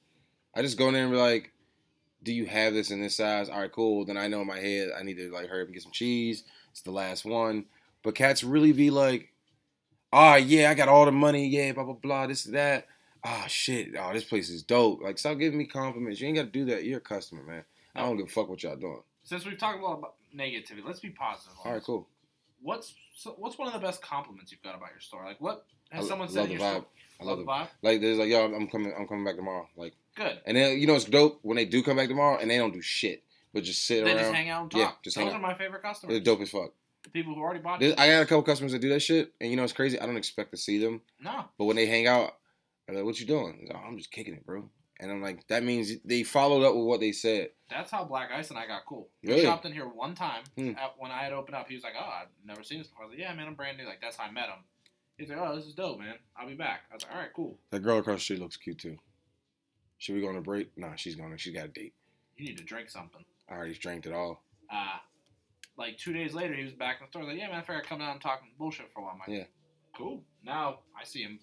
[0.54, 1.52] I just go in there and be like,
[2.22, 3.48] do you have this in this size?
[3.48, 4.04] All right, cool.
[4.04, 5.92] Then I know in my head I need to like hurry up and get some
[5.92, 6.44] cheese.
[6.72, 7.66] It's the last one.
[8.02, 9.32] But cats really be like,
[10.12, 11.46] ah, yeah, I got all the money.
[11.48, 12.86] Yeah, blah, blah, blah, this, is that.
[13.22, 13.90] Ah, shit.
[13.98, 15.02] Oh, this place is dope.
[15.02, 16.20] Like, stop giving me compliments.
[16.20, 16.84] You ain't got to do that.
[16.84, 17.64] You're a customer, man.
[17.94, 19.02] I don't give a fuck what y'all doing.
[19.24, 21.52] since we've talked a lot about negativity, let's be positive.
[21.64, 22.06] All right, cool.
[22.62, 25.24] What's so, what's one of the best compliments you've got about your store?
[25.24, 26.48] Like, what has I someone love said?
[26.48, 26.72] the in your vibe.
[26.72, 26.86] store?
[27.20, 27.68] I love the vibe.
[27.82, 28.92] Like, there's like, yo, I'm coming.
[28.98, 29.66] I'm coming back tomorrow.
[29.76, 30.40] Like, Good.
[30.46, 32.72] and then you know it's dope when they do come back tomorrow and they don't
[32.72, 33.22] do shit,
[33.54, 34.06] but just sit around.
[34.06, 34.22] They around.
[34.24, 34.80] just hang out and talk.
[34.80, 35.42] Yeah, just Those hang are out.
[35.42, 36.16] my favorite customers.
[36.16, 36.72] It's dope as fuck.
[37.04, 37.98] The people who already bought it.
[37.98, 39.98] I got a couple customers that do that shit, and you know it's crazy.
[39.98, 41.46] I don't expect to see them, No.
[41.58, 42.34] but when they hang out,
[42.88, 44.68] I'm like, "What you doing?" Like, "Oh, I'm just kicking it, bro."
[45.00, 48.30] And I'm like, "That means they followed up with what they said." That's how Black
[48.30, 49.08] Ice and I got cool.
[49.22, 49.42] We Really?
[49.42, 50.72] shopped in here one time Hmm.
[50.76, 51.68] at, when I had opened up.
[51.68, 53.54] He was like, "Oh, I've never seen this before." I was like, "Yeah, man, I'm
[53.54, 54.62] brand new." Like that's how I met him.
[55.16, 56.16] He's like, "Oh, this is dope, man.
[56.36, 57.58] I'll be back." I was like, "All right, cool.
[57.70, 58.98] That girl across the street looks cute too.
[59.98, 60.76] Should we go on a break?
[60.76, 61.34] Nah, she's going.
[61.38, 61.94] She's got a date.
[62.36, 64.44] You need to drink something." I already drank it all.
[64.70, 64.98] Uh,
[65.76, 67.24] like two days later, he was back in the store.
[67.24, 69.18] Like, "Yeah, man, I figured I'd come down and talk bullshit for a while." I'm
[69.20, 69.44] like, Yeah.
[69.96, 70.22] Cool.
[70.44, 71.40] Now I see him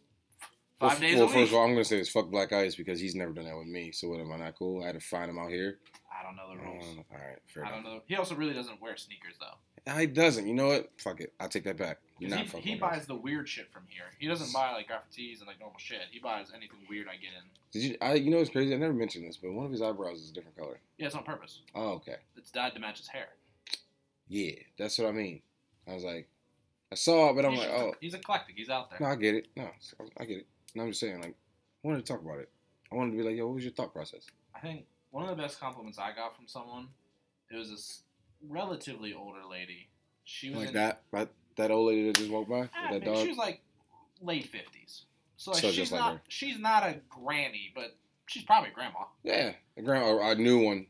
[0.79, 1.35] five f- days well a week.
[1.35, 3.57] first of all, I'm gonna say it's fuck Black Ice because he's never done that
[3.57, 3.91] with me.
[3.91, 4.83] So what am I not cool?
[4.83, 5.79] I had to find him out here.
[6.11, 6.83] I don't know the rules.
[6.97, 7.83] Um, all right, fair I enough.
[7.83, 8.01] don't know.
[8.07, 9.97] He also really doesn't wear sneakers though.
[9.99, 10.47] He doesn't.
[10.47, 10.89] You know what?
[10.97, 11.31] Fuck it.
[11.39, 11.99] I'll take that back.
[12.19, 14.03] You're not he, he buys the weird shit from here.
[14.19, 16.01] He doesn't buy like graffitis and like normal shit.
[16.11, 17.43] He buys anything weird I get in.
[17.71, 17.97] Did you?
[18.01, 18.73] I, you know what's crazy?
[18.73, 20.79] I never mentioned this, but one of his eyebrows is a different color.
[20.97, 21.61] Yeah, it's on purpose.
[21.75, 22.15] Oh, okay.
[22.35, 23.27] It's dyed to match his hair.
[24.27, 25.41] Yeah, that's what I mean.
[25.87, 26.27] I was like,
[26.91, 28.55] I saw it, but I'm he's, like, oh, he's eclectic.
[28.57, 28.99] He's out there.
[28.99, 29.47] no, I get it.
[29.55, 29.69] No,
[30.19, 30.47] I get it.
[30.75, 31.35] No, I'm just saying, like,
[31.83, 32.49] I wanted to talk about it.
[32.91, 34.21] I wanted to be like, yo, what was your thought process?
[34.55, 36.87] I think one of the best compliments I got from someone,
[37.51, 38.01] it was this
[38.47, 39.87] relatively older lady.
[40.25, 42.91] She was Like in, that, that, that old lady that just walked by with Ah,
[42.91, 43.17] that dog.
[43.23, 43.61] She was like
[44.21, 45.03] late fifties.
[45.37, 46.21] So, like, So she's like not her.
[46.27, 47.95] she's not a granny, but
[48.25, 48.99] she's probably a grandma.
[49.23, 50.87] yeah, a grandma, a new one.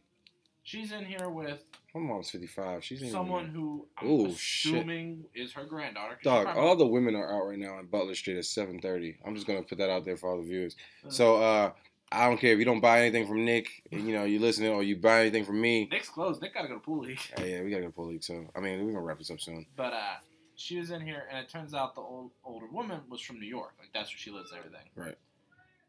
[0.64, 1.64] She's in here with
[1.98, 2.84] My mom's 55.
[2.84, 4.74] She's in someone who I'm Ooh, shit.
[4.74, 6.18] assuming is her granddaughter.
[6.24, 9.18] Dog, probably- all the women are out right now on Butler Street at 7:30.
[9.26, 10.76] I'm just gonna put that out there for all the viewers.
[11.06, 11.10] Uh.
[11.10, 11.72] So uh,
[12.12, 14.82] I don't care if you don't buy anything from Nick, you know, you listening, or
[14.84, 15.88] you buy anything from me.
[15.92, 16.42] Nick's closed.
[16.42, 17.20] Nick gotta go to pool league.
[17.38, 18.50] Oh, yeah, we gotta go to pool league soon.
[18.56, 19.66] I mean, we're gonna wrap this up soon.
[19.76, 20.16] But uh,
[20.56, 23.48] she was in here, and it turns out the old older woman was from New
[23.48, 23.74] York.
[23.80, 24.52] Like that's where she lives.
[24.52, 24.88] and Everything.
[24.96, 25.18] Right.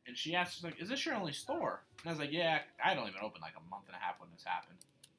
[0.07, 2.61] And she asked, she's like, "Is this your only store?" And I was like, "Yeah,
[2.85, 4.79] I don't even open like a month and a half when this happened."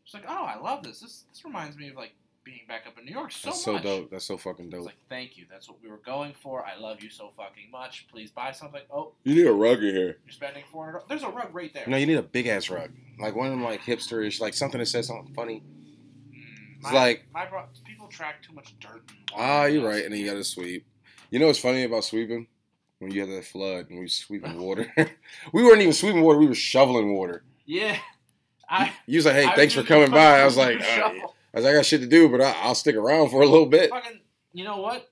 [0.09, 1.01] She's like, "Oh, I love this.
[1.01, 3.53] This this reminds me of like being back up in New York so much.
[3.55, 4.09] That's so much." dope.
[4.09, 4.85] That's so fucking I was dope.
[4.87, 5.45] like, "Thank you.
[5.51, 6.65] That's what we were going for.
[6.65, 8.07] I love you so fucking much.
[8.11, 10.17] Please buy something." Oh, You need a rug in here.
[10.25, 11.03] you're spending four hundred.
[11.07, 11.83] There's a rug right there.
[11.85, 12.89] No, you need a big ass rug,
[13.19, 15.61] like one of them like hipsterish, like something that says something funny.
[16.31, 19.03] Mm, It's my, like- my bro- people track too much dirt.
[19.09, 20.03] And water Ah, you're right.
[20.03, 20.85] And then you gotta sweep.
[21.29, 22.47] You know what's funny about sweeping?
[22.97, 24.91] When you have that flood and we were sweeping water,
[25.53, 26.39] we weren't even sweeping water.
[26.39, 27.43] We were shoveling water.
[27.65, 27.97] Yeah,
[28.69, 28.93] I.
[29.05, 31.35] You was like, "Hey, I thanks for coming by." I was like, "Uh, shovel.
[31.53, 33.45] "I was like, I got shit to do, but I, I'll stick around for a
[33.47, 34.19] little bit." fucking,
[34.53, 35.09] you know what?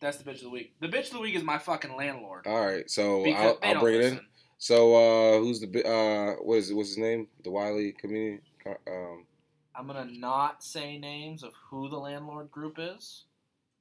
[0.00, 0.74] That's the bitch of the week.
[0.80, 2.46] The bitch of the week is my fucking landlord.
[2.46, 4.20] All right, so I'll, I'll bring it in.
[4.58, 6.72] So uh, who's the uh, what is?
[6.72, 7.28] What's his name?
[7.42, 8.40] The Wiley comedian.
[8.66, 9.26] Um,
[9.74, 13.24] I'm gonna not say names of who the landlord group is,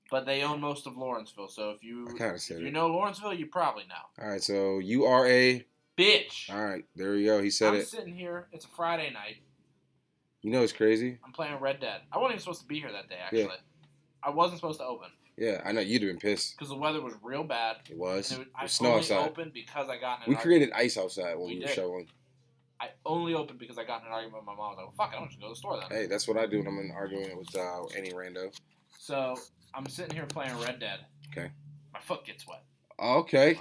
[0.10, 1.49] but they own most of Lawrenceville.
[1.49, 4.24] So if you if you know Lawrenceville, you probably know.
[4.24, 5.66] all right, so you are a.
[5.97, 6.49] Bitch.
[6.51, 7.41] All right, there you go.
[7.41, 7.87] He said I'm it.
[7.87, 8.47] sitting here.
[8.51, 9.37] It's a Friday night.
[10.41, 11.17] You know it's crazy.
[11.23, 12.01] I'm playing Red Dead.
[12.11, 13.17] I wasn't even supposed to be here that day.
[13.23, 13.47] Actually, Yeah.
[14.23, 16.55] I wasn't supposed to open Yeah, I know you'd have been pissed.
[16.57, 17.77] because the weather was real bad.
[17.89, 18.31] It was.
[18.31, 19.25] It it, I was snow only outside.
[19.29, 20.41] opened because I got We argument.
[20.41, 21.75] created ice outside when We we, were did.
[21.75, 22.07] shoveling.
[22.81, 24.75] I only opened because I got in an argument with my mom.
[24.77, 25.89] I was like, well, fuck, it, I'm just go to the store then.
[25.97, 28.51] Hey, that's what I do when I'm in an argument with uh, any rando.
[28.99, 29.37] So
[29.73, 30.99] I'm sitting here playing Red Dead.
[31.31, 31.49] Okay.
[31.93, 32.63] My foot gets wet.
[32.99, 33.59] Okay.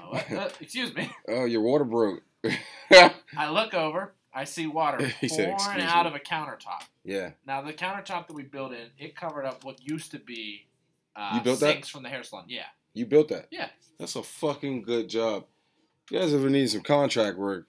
[0.61, 1.11] Excuse me.
[1.29, 2.23] oh, your water broke.
[2.91, 4.13] I look over.
[4.35, 6.83] I see water He pouring "Excuse out me." of a countertop.
[7.05, 7.31] yeah.
[7.47, 10.67] Now the countertop that we built in, it covered up what used to be
[11.15, 11.73] uh, You built that?
[11.73, 12.45] sinks from the hair salon.
[12.49, 12.65] Yeah.
[12.95, 13.49] You built that.
[13.51, 13.69] Yeah.
[13.99, 15.45] That's a fucking good job.
[16.11, 17.67] You guys ever need some contract work?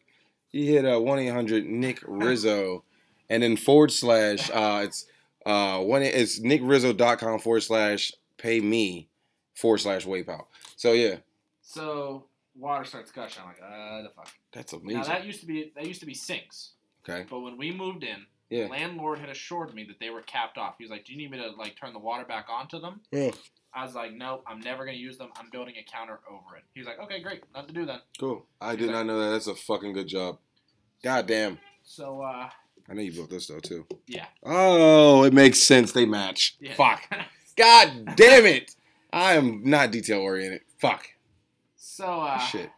[0.51, 2.83] You hit uh one eight hundred Nick Rizzo,
[3.29, 5.05] and then forward slash uh it's
[5.45, 9.09] uh one it's nickrizzo.com forward slash pay me
[9.53, 10.45] forward slash waypow.
[10.77, 11.17] So yeah,
[11.63, 13.41] So water starts gushing.
[13.43, 14.29] I'm like, uh, the fuck.
[14.51, 15.01] that's amazing.
[15.01, 16.73] Now that used to be that used to be sinks.
[17.07, 17.25] Okay.
[17.29, 18.67] But when we moved in, Yeah.
[18.67, 20.75] landlord had assured me that they were capped off.
[20.77, 23.01] He was like, "Do you need me to like turn the water back onto them?"
[23.11, 23.31] Yeah.
[23.73, 25.29] I was like, "Nope, I'm never gonna use them.
[25.37, 27.99] I'm building a counter over it." He was like, "Okay, great, nothing to do then."
[28.19, 28.45] Cool.
[28.61, 29.31] I He's did like- not know that.
[29.31, 30.37] That's a fucking good job.
[31.03, 31.57] God damn.
[31.83, 32.49] So uh,
[32.87, 33.87] I know you built this though too.
[34.07, 35.91] yeah, Oh, it makes sense.
[35.91, 36.55] They match.
[36.59, 36.75] yeah.
[36.75, 37.09] Fuck.
[37.55, 38.75] God damn it.
[39.11, 40.61] I am not detail oriented.
[40.79, 41.07] Fuck.
[41.95, 42.69] So uh, Shit.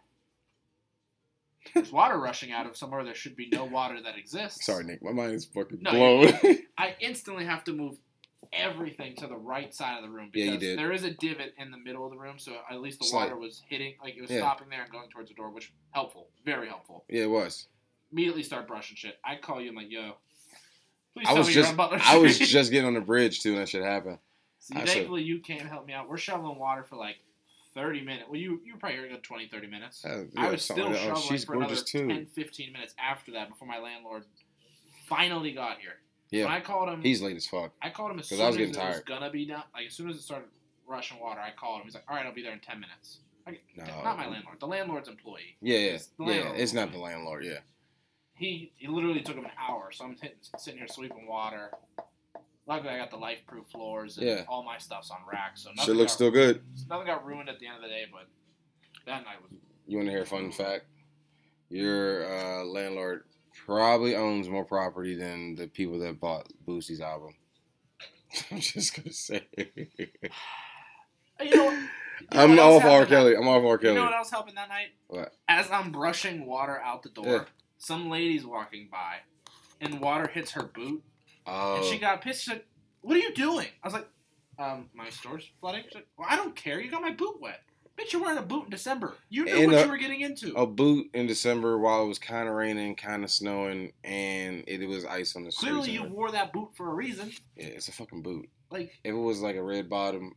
[1.73, 4.65] there's water rushing out of somewhere there should be no water that exists.
[4.65, 5.03] Sorry, Nick.
[5.03, 6.33] My mind is fucking No, blown.
[6.77, 7.97] I instantly have to move
[8.53, 10.79] everything to the right side of the room Yeah, because did.
[10.79, 13.25] there is a divot in the middle of the room, so at least the Slight.
[13.25, 14.39] water was hitting, like it was Yeah.
[14.39, 17.03] stopping there and going towards the door, which helpful, very helpful.
[17.09, 17.67] yeah, it was.
[18.11, 19.17] Immediately start brushing shit.
[19.25, 20.13] I call you, I'm like, yo,
[21.15, 23.01] please I tell was me you're just on Butler I was just getting on the
[23.01, 24.19] bridge too, and that shit happened.
[24.59, 26.07] See, I said- thankfully you came and helped me out.
[26.07, 27.17] We're shoveling water for like
[27.75, 28.25] 30 minutes.
[28.29, 30.03] Well, you you were probably here a good 20, 30 minutes.
[30.03, 31.11] Uh, I was still like that.
[31.11, 32.07] Oh, she's for another too.
[32.07, 34.23] 10, 15 minutes after that before my landlord
[35.07, 35.97] finally got here.
[36.31, 36.45] Yeah.
[36.45, 37.73] When I called him, He's late as fuck.
[37.81, 39.63] I called him as soon I was as getting it was gonna be done.
[39.73, 40.47] Like as soon as it started
[40.87, 41.85] rushing water, I called him.
[41.85, 43.83] He's like, "All right, I'll be there in 10 minutes." Like, No.
[44.03, 44.59] not my landlord.
[44.59, 45.57] The landlord's employee.
[45.61, 46.53] Yeah, yeah, It's yeah.
[46.53, 47.45] It's not the landlord.
[47.45, 47.59] Yeah.
[48.33, 49.91] He he literally took him an hour.
[49.91, 51.71] So I'm hitting, sitting here sweeping water.
[52.67, 54.43] Luckily, I got the life-proof floors and Yeah.
[54.47, 55.61] all my stuff's on racks.
[55.63, 56.63] So nothing Shit looks got, still good.
[56.89, 58.05] nothing got ruined at the end of the day.
[58.11, 58.27] But
[59.05, 59.51] that night was
[59.87, 60.85] You want to hear a fun fact?
[61.69, 63.25] Your uh, landlord
[63.65, 67.35] probably owns more property than the people that bought Boosie's album.
[68.51, 69.47] I'm just gonna say.
[69.57, 72.89] You know, what- you know I'm what else off R.
[72.89, 73.35] happened that- Kelly.
[73.35, 73.77] I'm off R.
[73.77, 73.93] Kelly.
[73.93, 74.87] You know what else happened that night?
[75.07, 75.33] What?
[75.47, 77.43] As I'm brushing water out the door, Yeah.
[77.77, 79.17] some lady's walking by,
[79.81, 81.03] and water hits her boot,
[81.47, 82.43] Oh, and she got pissed.
[82.43, 82.65] She's like,
[83.01, 84.07] "What are you doing?" I was like,
[84.59, 86.79] "Um, my store's flooding." She's like, "Well, I don't care.
[86.79, 87.61] You got my boot wet.
[87.97, 89.13] Bitch, you're wearing a boot in December.
[89.29, 92.07] You knew And, what uh, you were getting into." a boot in December while it
[92.07, 95.71] was kind of raining, kind of snowing, and it, it was ice on the streets.
[95.71, 97.31] Clearly, you wore that boot for a reason.
[97.55, 98.49] Yeah, it's a fucking boot.
[98.71, 100.33] Like, If it was like a red bottom,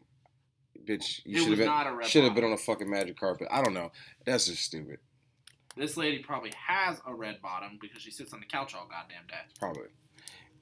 [0.85, 3.49] bitch, you should have been a should have been on a fucking magic carpet.
[3.51, 3.91] I don't know.
[4.25, 4.99] That's just stupid.
[5.77, 9.27] This lady probably has a red bottom because she sits on the couch all goddamn
[9.29, 9.37] day.
[9.61, 9.85] Probably.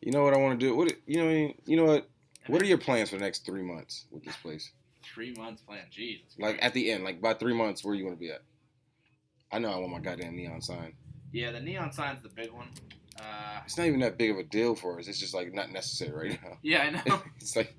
[0.00, 0.74] You know what I want to do?
[0.76, 1.52] What you know?
[1.66, 2.08] You know what?
[2.46, 4.70] What are your plans for the next three months with this place?
[5.02, 6.26] Three months plan, Jesus.
[6.38, 8.42] Like at the end, like by three months, where you want to be at?
[9.50, 10.94] I know I want my goddamn neon sign.
[11.32, 12.68] yeah, the neon sign's the big one.
[13.18, 15.08] Uh, It's not even that big of a deal for us.
[15.08, 16.58] It's just like not necessary right now.
[16.62, 17.22] yeah, I know.
[17.40, 17.74] it's like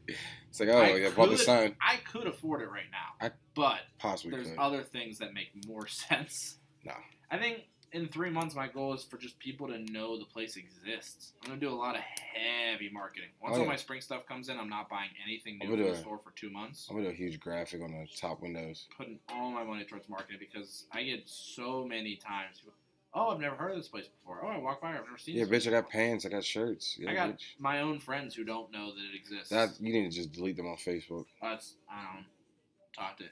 [0.49, 1.75] it's like oh I yeah, bought the sign.
[1.81, 4.57] I could afford it right now, I but Possibly there's could.
[4.59, 6.57] other things that make more sense.
[6.83, 6.93] No.
[7.29, 7.63] I think
[7.93, 11.33] in three months, my goal is for just people to know the place exists.
[11.43, 13.29] I'm gonna do a lot of heavy marketing.
[13.41, 13.69] Once Oh, all yeah.
[13.69, 16.49] my spring stuff comes in, I'm not buying anything new gonna the store for two
[16.49, 16.87] months.
[16.89, 18.87] I'm gonna do a huge graphic on the top windows.
[18.97, 22.59] Putting all my money towards marketing because I get so many times.
[22.59, 22.73] people,
[23.13, 24.41] Oh, I've never heard of this place before.
[24.43, 25.37] Oh, I walk by, I've never seen.
[25.37, 26.97] Yeah, bitch, I got pants, I got shirts.
[26.99, 27.43] Yeah, I got bitch.
[27.57, 29.49] my own friends who don't know that it exists.
[29.49, 31.25] That you need to just delete them on Facebook.
[31.41, 32.25] That's I don't
[32.95, 33.23] talk to.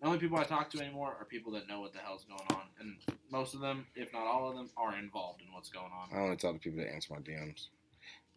[0.00, 2.58] The only people I talk to anymore are people that know what the hell's going
[2.58, 2.96] on, and
[3.30, 6.16] most of them, if not all of them, are involved in what's going on.
[6.16, 7.66] I only talk to people that answer my DMs.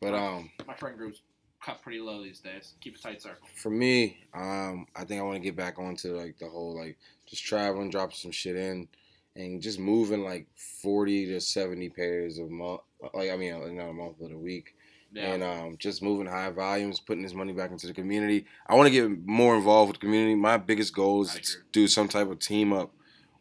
[0.01, 1.21] But um, My friend group's
[1.63, 2.73] cut pretty low these days.
[2.81, 3.47] Keep a tight circle.
[3.55, 6.97] for me, um, I think I want to get back onto like the whole like
[7.25, 8.89] just traveling, dropping some shit in,
[9.37, 10.47] and just moving like
[10.81, 12.81] forty to seventy pairs of month.
[13.13, 14.75] Like I mean, not a month, but a week.
[15.13, 15.33] Yeah.
[15.33, 18.45] and um, just moving high volumes, putting this money back into the community.
[18.67, 20.33] I want to get more involved with the community.
[20.33, 22.91] My biggest goal is to do some type of team up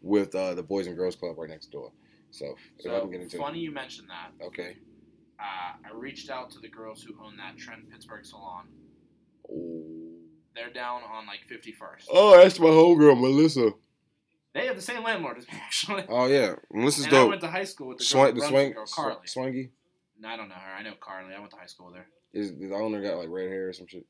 [0.02, 1.90] with uh, the Boys and Girls Club right next door.
[2.30, 4.44] So, I so can get into funny you mentioned that.
[4.44, 4.76] Okay.
[5.38, 8.66] Uh, I reached out to the girls who own that Trend Pittsburgh salon.
[9.50, 10.12] Oh.
[10.54, 12.08] They're down on like 51st.
[12.12, 13.70] oh, that's my homegirl, Melissa.
[14.54, 16.04] They have the same landlord as me actually.
[16.10, 17.28] Oh yeah, Melissa's and I dope.
[17.30, 19.16] went to high school with the girl, Swang, who the runs swang, girl, Carly.
[19.24, 19.70] Swangy
[20.22, 20.72] No, I don't know her.
[20.78, 21.34] I know Carly.
[21.34, 22.06] I went to high school her.
[22.32, 24.06] is the owner got like red hair or some shit.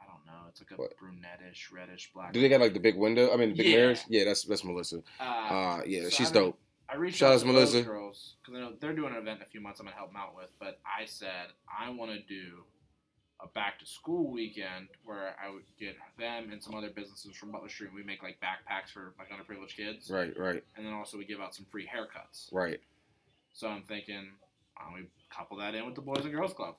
[0.00, 0.46] I don't know.
[0.48, 0.92] It's like a What?
[0.96, 2.32] brunettish, reddish, black.
[2.32, 3.32] Do they got like the big window?
[3.32, 3.76] I mean, the big Yeah.
[3.76, 4.04] mirrors.
[4.08, 5.02] Yeah, that's that's Melissa.
[5.20, 6.58] Uh, Uh, yeah, so she's I've dope.
[6.88, 7.88] I reached Shout out out to to those Melissa.
[7.88, 9.80] girls because I know they're doing an event in a few months.
[9.80, 12.64] I'm gonna help them out with, but I said I want to do
[13.40, 17.50] a back to school weekend where I would get them and some other businesses from
[17.52, 17.92] Butler Street.
[17.94, 21.40] We make like backpacks for like underprivileged kids, Right, right, and then also we give
[21.40, 22.52] out some free haircuts.
[22.52, 22.80] right.
[23.52, 24.30] So I'm thinking,
[24.78, 26.74] why don't we couple that in with the Boys and Girls Club?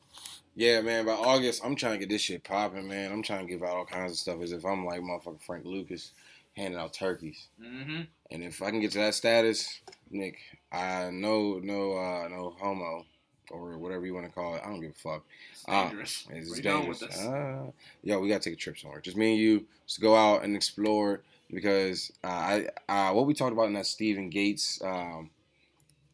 [0.56, 1.06] Yeah, man.
[1.06, 3.12] By August, I'm trying to get this shit popping, man.
[3.12, 5.66] I'm trying to give out all kinds of stuff as if I'm like motherfucking Frank
[5.66, 6.12] Lucas
[6.58, 7.47] handing out turkeys.
[7.62, 8.02] Mm-hmm.
[8.32, 9.80] And if I can get to that status,
[10.10, 10.38] Nick,
[10.72, 13.06] I know no uh no homo
[13.52, 14.62] or whatever you want to call it.
[14.64, 15.24] I don't give a fuck.
[15.54, 16.28] It's Ah, dangerous.
[16.32, 17.02] It's Where going dangerous.
[17.02, 17.20] with this?
[17.22, 17.72] Uh,
[18.04, 19.00] yo, we gotta take a trip somewhere.
[19.02, 21.22] Just me and you, just go out and explore
[21.52, 25.30] because uh, I uh, what we talked about in that Stephen Gates um,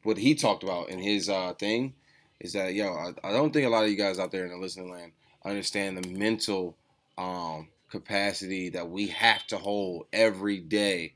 [0.06, 1.94] what he talked about in his uh, thing
[2.40, 4.52] is that yo, I, I don't think a lot of you guys out there in
[4.52, 5.12] the listening land
[5.44, 6.76] understand the mental
[7.18, 11.14] um, capacity that we have to hold every day,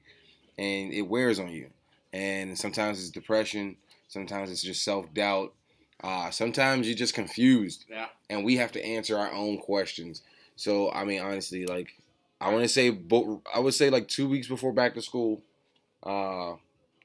[0.58, 1.70] and it wears on you.
[2.14, 3.76] And sometimes it's depression,
[4.08, 5.54] sometimes it's just self doubt,
[6.04, 8.08] uh, sometimes you're just confused, Yeah.
[8.30, 10.22] and we have to answer our own questions.
[10.56, 11.94] So I mean, honestly, like
[12.42, 12.98] I want to say,
[13.54, 15.42] I would say like two weeks before back to school.
[16.02, 16.54] Uh,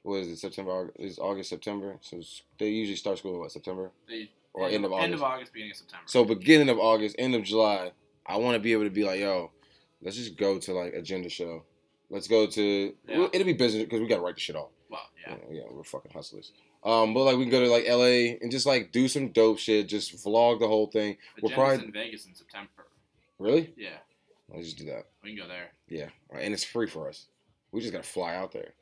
[0.05, 0.37] what is it?
[0.37, 0.71] September?
[0.71, 1.97] August, is August, September?
[2.01, 2.21] So
[2.59, 5.03] they usually start school what September They, or end of August.
[5.05, 6.03] End of August, beginning of September.
[6.05, 7.91] So beginning of August, end of July,
[8.25, 9.51] I want to be able to be like, yo,
[10.01, 11.63] let's just go to like agenda show.
[12.09, 12.93] Let's go to.
[13.07, 13.27] Yeah.
[13.33, 14.69] it'll be business because we gotta write the shit off.
[14.89, 15.35] well, yeah.
[15.49, 16.51] Yeah, yeah, we're fucking hustlers.
[16.83, 19.57] Um, but like we can go to like LA and just like do some dope
[19.57, 21.17] shit, just vlog the whole thing.
[21.41, 22.69] We're probably in Vegas in September.
[23.39, 23.73] really.
[23.75, 23.97] Yeah,
[24.53, 25.05] Let's just do that.
[25.23, 25.71] we can go there.
[25.89, 27.25] Yeah, and it's free for us.
[27.71, 28.73] We just gotta fly out there.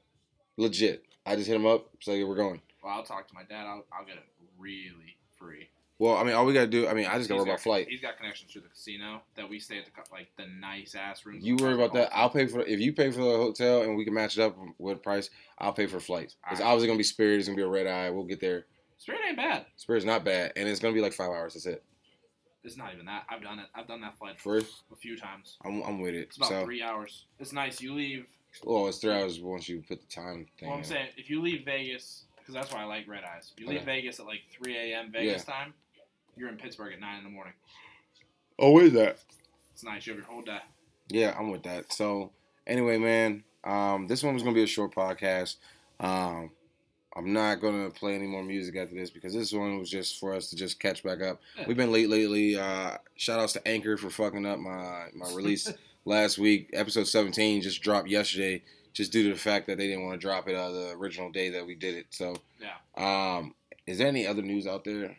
[0.57, 1.05] Legit.
[1.25, 2.61] I just hit him up, say we're going.
[2.83, 3.65] Well, I'll talk to my dad.
[3.65, 4.25] I'll, I'll get it
[4.57, 5.69] really free.
[5.99, 6.87] Well, I mean, all we gotta do.
[6.87, 7.87] I mean, I just gotta He's worry about flight.
[7.87, 11.25] He's got connections to the casino that we stay at the like the nice ass
[11.25, 11.45] rooms.
[11.45, 12.09] You worry about that.
[12.13, 14.57] I'll pay for if you pay for the hotel and we can match it up
[14.79, 15.29] with price.
[15.59, 16.35] I'll pay for flights.
[16.51, 16.65] It's Alright.
[16.65, 17.39] obviously gonna be Spirit.
[17.39, 18.09] It's gonna be a red eye.
[18.09, 18.65] We'll get there.
[18.97, 19.65] Spirit ain't bad.
[19.77, 21.53] Spirit's not bad, and it's gonna be like five hours.
[21.53, 21.83] That's it.
[22.63, 23.25] It's not even that.
[23.29, 23.67] I've done it.
[23.75, 25.57] I've done that flight First, a few times.
[25.65, 26.23] I'm, I'm with it.
[26.23, 27.25] It's about So, three hours.
[27.39, 27.81] It's nice.
[27.81, 28.25] You leave.
[28.63, 30.69] Well, it's three hours once you put the time thing.
[30.69, 30.89] Well, I'm in.
[30.89, 33.51] saying if you leave Vegas, because that's why I like red eyes.
[33.55, 33.85] If You leave Okay.
[34.01, 35.11] Vegas at like 3 a.m.
[35.11, 35.73] Vegas time.
[36.35, 37.53] You're in Pittsburgh at nine in the morning.
[38.59, 39.19] Oh, what is that?
[39.73, 40.05] It's nice.
[40.07, 40.59] You have your whole day.
[41.09, 41.91] Yeah, I'm with that.
[41.93, 42.31] So
[42.67, 45.57] anyway, man, um, this one was gonna be a short podcast.
[45.99, 46.51] Um,
[47.15, 50.33] I'm not gonna play any more music after this because this one was just for
[50.33, 51.39] us to just catch back up.
[51.57, 51.65] Yeah.
[51.67, 52.57] We've been late lately.
[52.57, 55.71] Uh, shout outs to Anchor for fucking up my my release
[56.05, 56.69] last week.
[56.73, 58.61] Episode 17 just dropped yesterday,
[58.93, 61.31] just due to the fact that they didn't want to drop it uh, the original
[61.31, 62.07] day that we did it.
[62.11, 63.35] So Yeah.
[63.37, 63.55] um,
[63.87, 65.15] is there any other news out there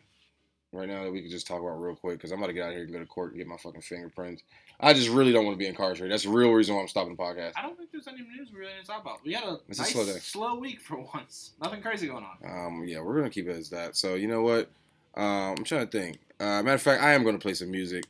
[0.73, 2.19] right now that we could just talk about real quick?
[2.19, 3.57] Because I'm about to get out of here and go to court and get my
[3.57, 4.43] fucking fingerprints.
[4.81, 6.13] I just really don't want to be incarcerated.
[6.13, 7.53] That's the real reason why I'm stopping the podcast.
[7.57, 9.25] I don't think there's any news we really need to talk about.
[9.25, 10.19] We had a It's a nice slow day.
[10.19, 11.53] slow week for once.
[11.63, 12.67] Nothing crazy going on.
[12.67, 13.97] Um, yeah, we're gonna keep it as that.
[13.97, 14.69] So you know what?
[15.17, 16.19] Um, I'm trying to think.
[16.41, 18.05] Uh, matter of fact, I am gonna play some music.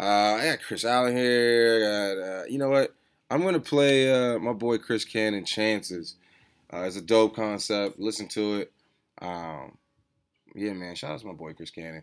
[0.00, 1.76] Uh, I got Chris Allen here.
[1.76, 2.94] I got uh, you know what?
[3.30, 6.16] I'm gonna play uh, my boy Chris Cannon Chances.
[6.72, 8.00] Uh, it's a dope concept.
[8.00, 8.72] Listen to it.
[9.20, 9.76] Um,
[10.54, 10.94] yeah, man.
[10.94, 12.02] Shout out to my boy Chris Cannon.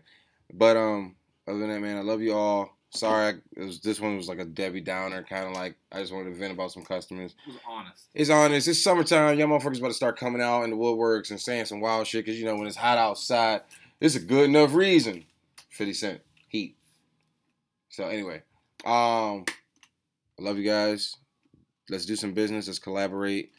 [0.52, 1.16] But um,
[1.48, 2.76] other than that, man, I love you all.
[2.90, 6.00] Sorry, I, it was this one was like a Debbie Downer, kind of like I
[6.00, 7.34] just wanted to vent about some customers.
[7.46, 8.04] It was honest.
[8.14, 8.68] It's honest.
[8.68, 9.40] It's summertime.
[9.40, 12.24] Y'all motherfuckers about to start coming out in the woodworks and saying some wild shit
[12.24, 13.62] because you know when it's hot outside,
[14.00, 15.24] it's a good enough reason.
[15.68, 16.20] Fifty Cent.
[17.88, 18.42] So anyway,
[18.84, 19.44] um,
[20.38, 21.16] I love you guys.
[21.90, 22.66] Let's do some business.
[22.66, 23.50] Let's collaborate.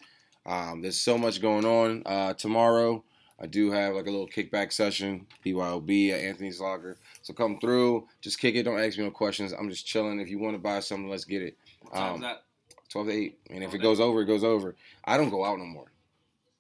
[0.46, 2.04] Um, there's so much going on.
[2.06, 3.04] Uh, tomorrow,
[3.40, 6.98] I do have like a little kickback session, BYOB at Anthony's Locker.
[7.22, 8.64] So come through, just kick it.
[8.64, 9.54] Don't ask me no questions.
[9.54, 10.20] I'm just chilling.
[10.20, 11.58] If you want to buy something, let's get it.
[11.94, 12.44] Um, is that?
[12.90, 13.40] 12 to 8.
[13.52, 14.76] And if it goes over, it goes over.
[15.06, 15.92] I don't go out no more.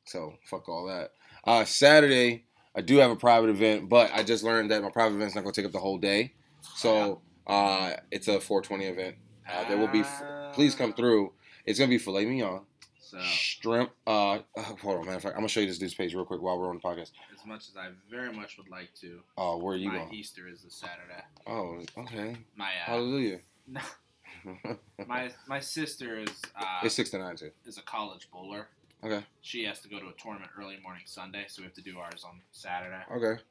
[0.05, 1.11] So fuck all that.
[1.43, 2.45] Uh, Saturday,
[2.76, 5.41] I do have a private event, but I just learned that my private event's not
[5.41, 6.34] going to take up the whole day.
[6.76, 9.16] So uh, it's a 420 event.
[9.52, 10.24] Uh, there will be, f-
[10.54, 11.34] please come through.
[11.66, 12.62] It's going to be filet mignon,
[13.00, 13.91] So, shrimp.
[14.08, 14.39] Uh, uh,
[14.82, 16.41] hold on, matter of fact, I'm going to show you this dude's page real quick
[16.41, 17.12] while we're on the podcast.
[17.34, 20.14] as much as I very much would like to, Oh, where are you my going?
[20.14, 21.24] Easter is this Saturday.
[21.47, 22.38] Oh, okay.
[22.56, 23.39] My uh, Hallelujah.
[25.08, 27.52] my my sister is uh, it's 6 to 9, too.
[27.66, 28.68] is a college bowler.
[29.04, 29.24] Okay.
[29.41, 31.97] She has to go to a tournament early morning Sunday, so we have to do
[32.00, 33.02] ours on Saturday.
[33.16, 33.41] Okay.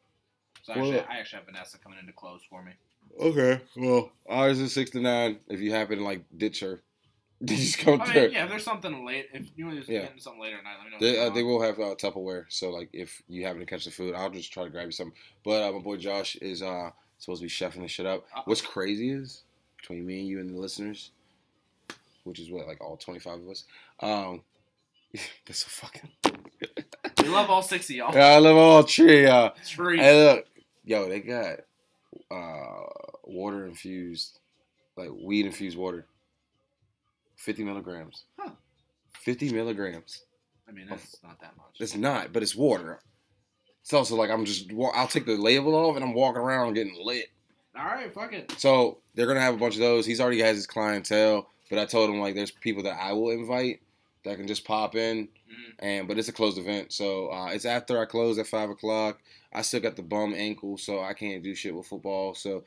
[0.63, 1.01] So actually.
[1.01, 2.73] I actually have Vanessa coming in to close for me.
[3.21, 3.61] Okay.
[3.77, 5.39] Well, ours is 6 to 9.
[5.49, 6.81] If you happen to, like, ditch her,
[7.45, 10.01] just come I mean, yeah, if there's something late, if you want to Yeah.
[10.03, 11.13] get into something later at night, let me know.
[11.13, 13.91] They, uh, they will have uh, Tupperware, so like if you happen to catch the
[13.93, 15.17] food, I'll just try to grab you something.
[15.45, 18.25] But uh, my boy Josh is uh, supposed to be chefing this shit up.
[18.37, 18.43] Uh-oh.
[18.47, 19.43] What's crazy is
[19.77, 21.13] between me and you and the listeners,
[22.25, 23.65] which is what like all twenty five of us.
[24.01, 24.43] Um,
[25.47, 26.11] that's a fucking.
[27.23, 28.13] We love all six of y'all.
[28.17, 29.27] Yeah, I love all three.
[29.27, 29.99] Uh, Three.
[29.99, 30.47] hey, look,
[30.85, 31.61] yo, they got
[32.31, 32.85] uh,
[33.25, 34.41] water infused,
[34.97, 36.07] like weed infused water.
[37.37, 38.25] Fifty milligrams.
[38.39, 38.51] Huh.
[39.13, 40.25] Fifty milligrams.
[40.69, 41.77] I mean, that's not that much.
[41.81, 43.01] It's not, but it's water.
[43.81, 46.97] It's also like I'm just I'll take the label off and I'm walking around getting
[47.03, 47.27] lit.
[47.79, 48.53] All right, fuck it.
[48.59, 50.05] So they're gonna have a bunch of those.
[50.05, 53.31] He's already has his clientele, but I told him like there's people that I will
[53.31, 53.81] invite
[54.25, 55.75] that can just pop in, Mhm.
[55.79, 59.19] and but it's a closed event, so uh, it's after I close at five o'clock.
[59.53, 62.35] I still got the bum ankle, so I can't do shit with football.
[62.35, 62.65] So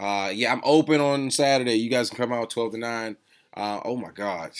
[0.00, 1.74] uh, yeah, I'm open on Saturday.
[1.76, 3.16] You guys can come out twelve to nine.
[3.56, 4.50] Uh, oh my god,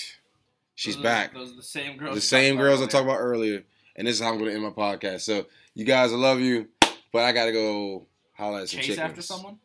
[0.77, 2.14] she's Those are- back Those are the same girls.
[2.14, 3.64] the same talked girls I talked about earlier.
[3.97, 5.20] And this is how I'm gonna end my podcast.
[5.22, 6.68] So you guys, I love you,
[7.12, 8.99] but I gotta go holler at some Chase chickens.
[9.11, 9.59] after someone.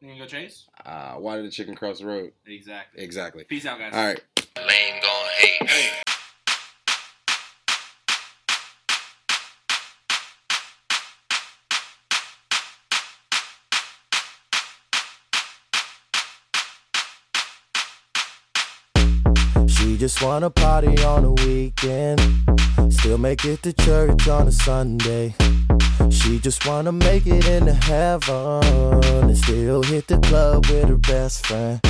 [0.00, 0.66] You gonna go chase?
[0.84, 2.32] Uh, why did the chicken cross the road?
[2.46, 3.02] Exactly.
[3.02, 3.44] Exactly.
[3.44, 3.92] Peace out, guys.
[3.94, 4.20] All right.
[4.58, 5.00] Lame
[19.94, 22.20] She just wanna party on a weekend.
[22.88, 25.36] Still make it to church on a Sunday.
[26.10, 28.64] She just wanna make it into heaven
[29.04, 31.80] and still hit the club with her best friend.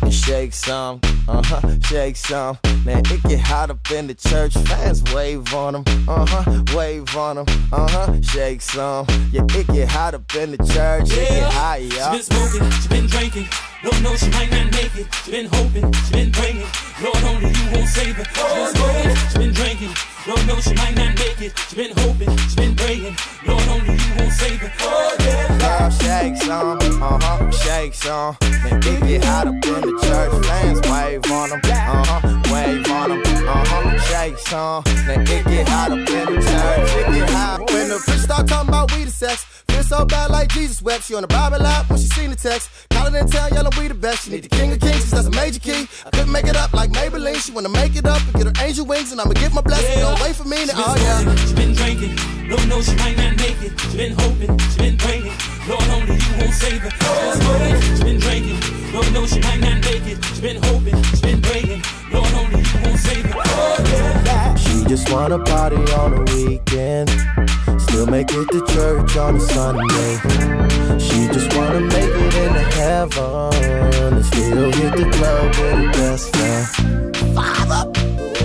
[0.00, 2.58] And shake some, uh huh, shake some.
[2.86, 4.54] Man, it get hot up in the church.
[4.54, 9.04] Fans wave on them, uh huh, wave on them, uh huh, shake some.
[9.30, 11.10] Yeah, it get hot up in the church.
[11.10, 13.48] It get hot, She been smoking, she been drinking.
[13.82, 15.06] Don't know she might not make it.
[15.24, 16.66] She been hoping, she been praying.
[17.02, 18.24] Lord only you won't save her.
[18.24, 19.94] She been smoking, she been drinking.
[20.24, 21.52] Don't know she might not make it.
[21.68, 23.16] She been hoping, she been praying.
[23.44, 24.72] Lord only you won't save her.
[24.82, 25.58] Oh yeah.
[25.58, 28.36] Girl, shake some, uh huh, shake some.
[28.62, 30.46] Man, it get hot up in the church.
[30.46, 34.84] Fans wave on them, uh huh, wave on them, uh huh, shake some.
[35.06, 36.90] Man, it get hot up in the church.
[37.02, 37.58] It get hot.
[37.72, 41.04] When the preacher start talking about weed and sex, feel so bad like Jesus wept.
[41.04, 42.70] She on the Bible app when she seen the text.
[42.90, 44.24] Call it in town, yelling we the best.
[44.24, 45.88] She need the king of kings, that's a major key.
[46.06, 47.40] I couldn't make it up like Maybelline.
[47.44, 50.00] She wanna make it up and get her angel wings, and I'ma get my blessing.
[50.00, 51.34] Don't wait for me to, oh yeah.
[51.46, 52.16] she been drinking.
[52.48, 53.78] Don't know she might not make it.
[53.80, 55.32] She been hoping, she been praying.
[55.68, 56.90] Lord only you won't save her.
[57.96, 58.81] She been drinking.
[58.92, 60.22] Don't know she might not make it.
[60.34, 61.82] She been hoping, she been praying.
[62.12, 63.40] Lord only you won't save her.
[63.42, 64.54] Oh yeah.
[64.54, 67.08] She just wanna party on a weekend.
[67.80, 70.12] Still make it to church on a Sunday.
[70.98, 73.54] She just wanna make it into heaven
[74.14, 77.16] and still hit the club with her best friend.
[77.34, 77.90] Father,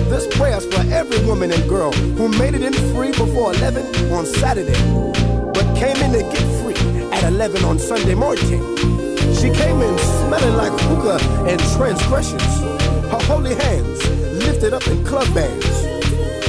[0.08, 4.24] this prayer's for every woman and girl who made it in free before 11 on
[4.24, 4.72] Saturday,
[5.52, 9.07] but came in to get free at 11 on Sunday morning.
[9.34, 12.60] She came in smelling like hookah and transgressions.
[13.10, 14.06] Her holy hands
[14.44, 15.66] lifted up in club bands.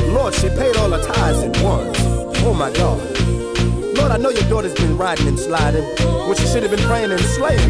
[0.10, 1.98] Lord, she paid all her tithes at once.
[2.46, 3.00] Oh my God.
[3.98, 5.84] Lord, I know your daughter's been riding and sliding
[6.28, 7.70] when she should have been praying and slaying.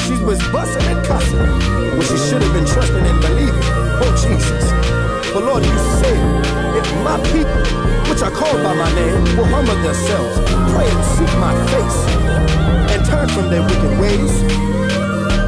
[0.00, 1.38] She was busting and cussing
[1.96, 3.62] when she should have been trusting and believing.
[4.02, 4.64] Oh Jesus.
[5.32, 6.16] But Lord, you say,
[6.74, 7.62] if my people,
[8.10, 10.34] which are called by my name, will humble themselves,
[10.74, 11.98] pray and seek my face,
[13.10, 14.32] turn from their wicked ways,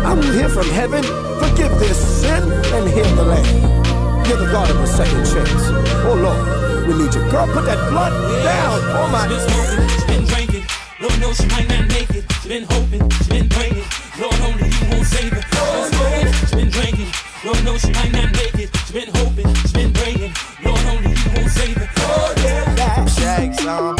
[0.04, 1.02] I will hear from heaven,
[1.38, 2.42] forgive their sin,
[2.74, 4.26] and heal the land.
[4.26, 5.64] You're the God of a second chance.
[6.02, 6.42] Oh Lord,
[6.86, 7.22] we need you.
[7.30, 8.78] Girl, put that blood down.
[8.98, 9.28] Oh my.
[9.28, 10.64] She been smoking, she been drinking.
[11.00, 12.24] Lord knows she might not make it.
[12.42, 13.84] She been hoping, she been praying.
[14.18, 15.42] Lord only you won't save her.
[15.54, 17.10] Oh, she been smoking, she been drinking.
[17.44, 18.68] Lord knows she might not make it.
[18.86, 20.32] She been hoping, she been praying.
[20.64, 21.88] Lord only you won't save her.
[22.10, 23.06] Oh yeah.
[23.06, 23.96] Shake some,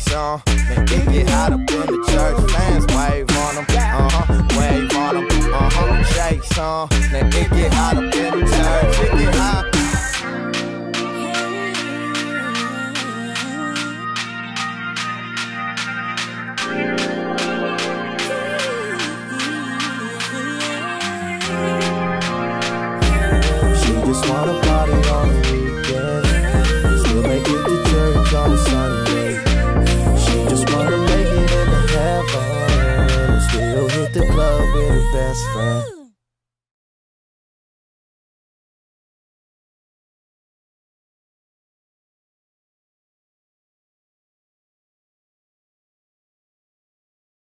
[0.00, 0.42] some.
[0.46, 2.50] Man, it get hot up in the church.
[2.50, 6.88] Fans wave on them, uh huh, wave on them, uh huh, shake some.
[7.12, 9.18] Man, it get hot up in the church.
[9.18, 9.69] Get hot.
[35.12, 35.89] Best friend.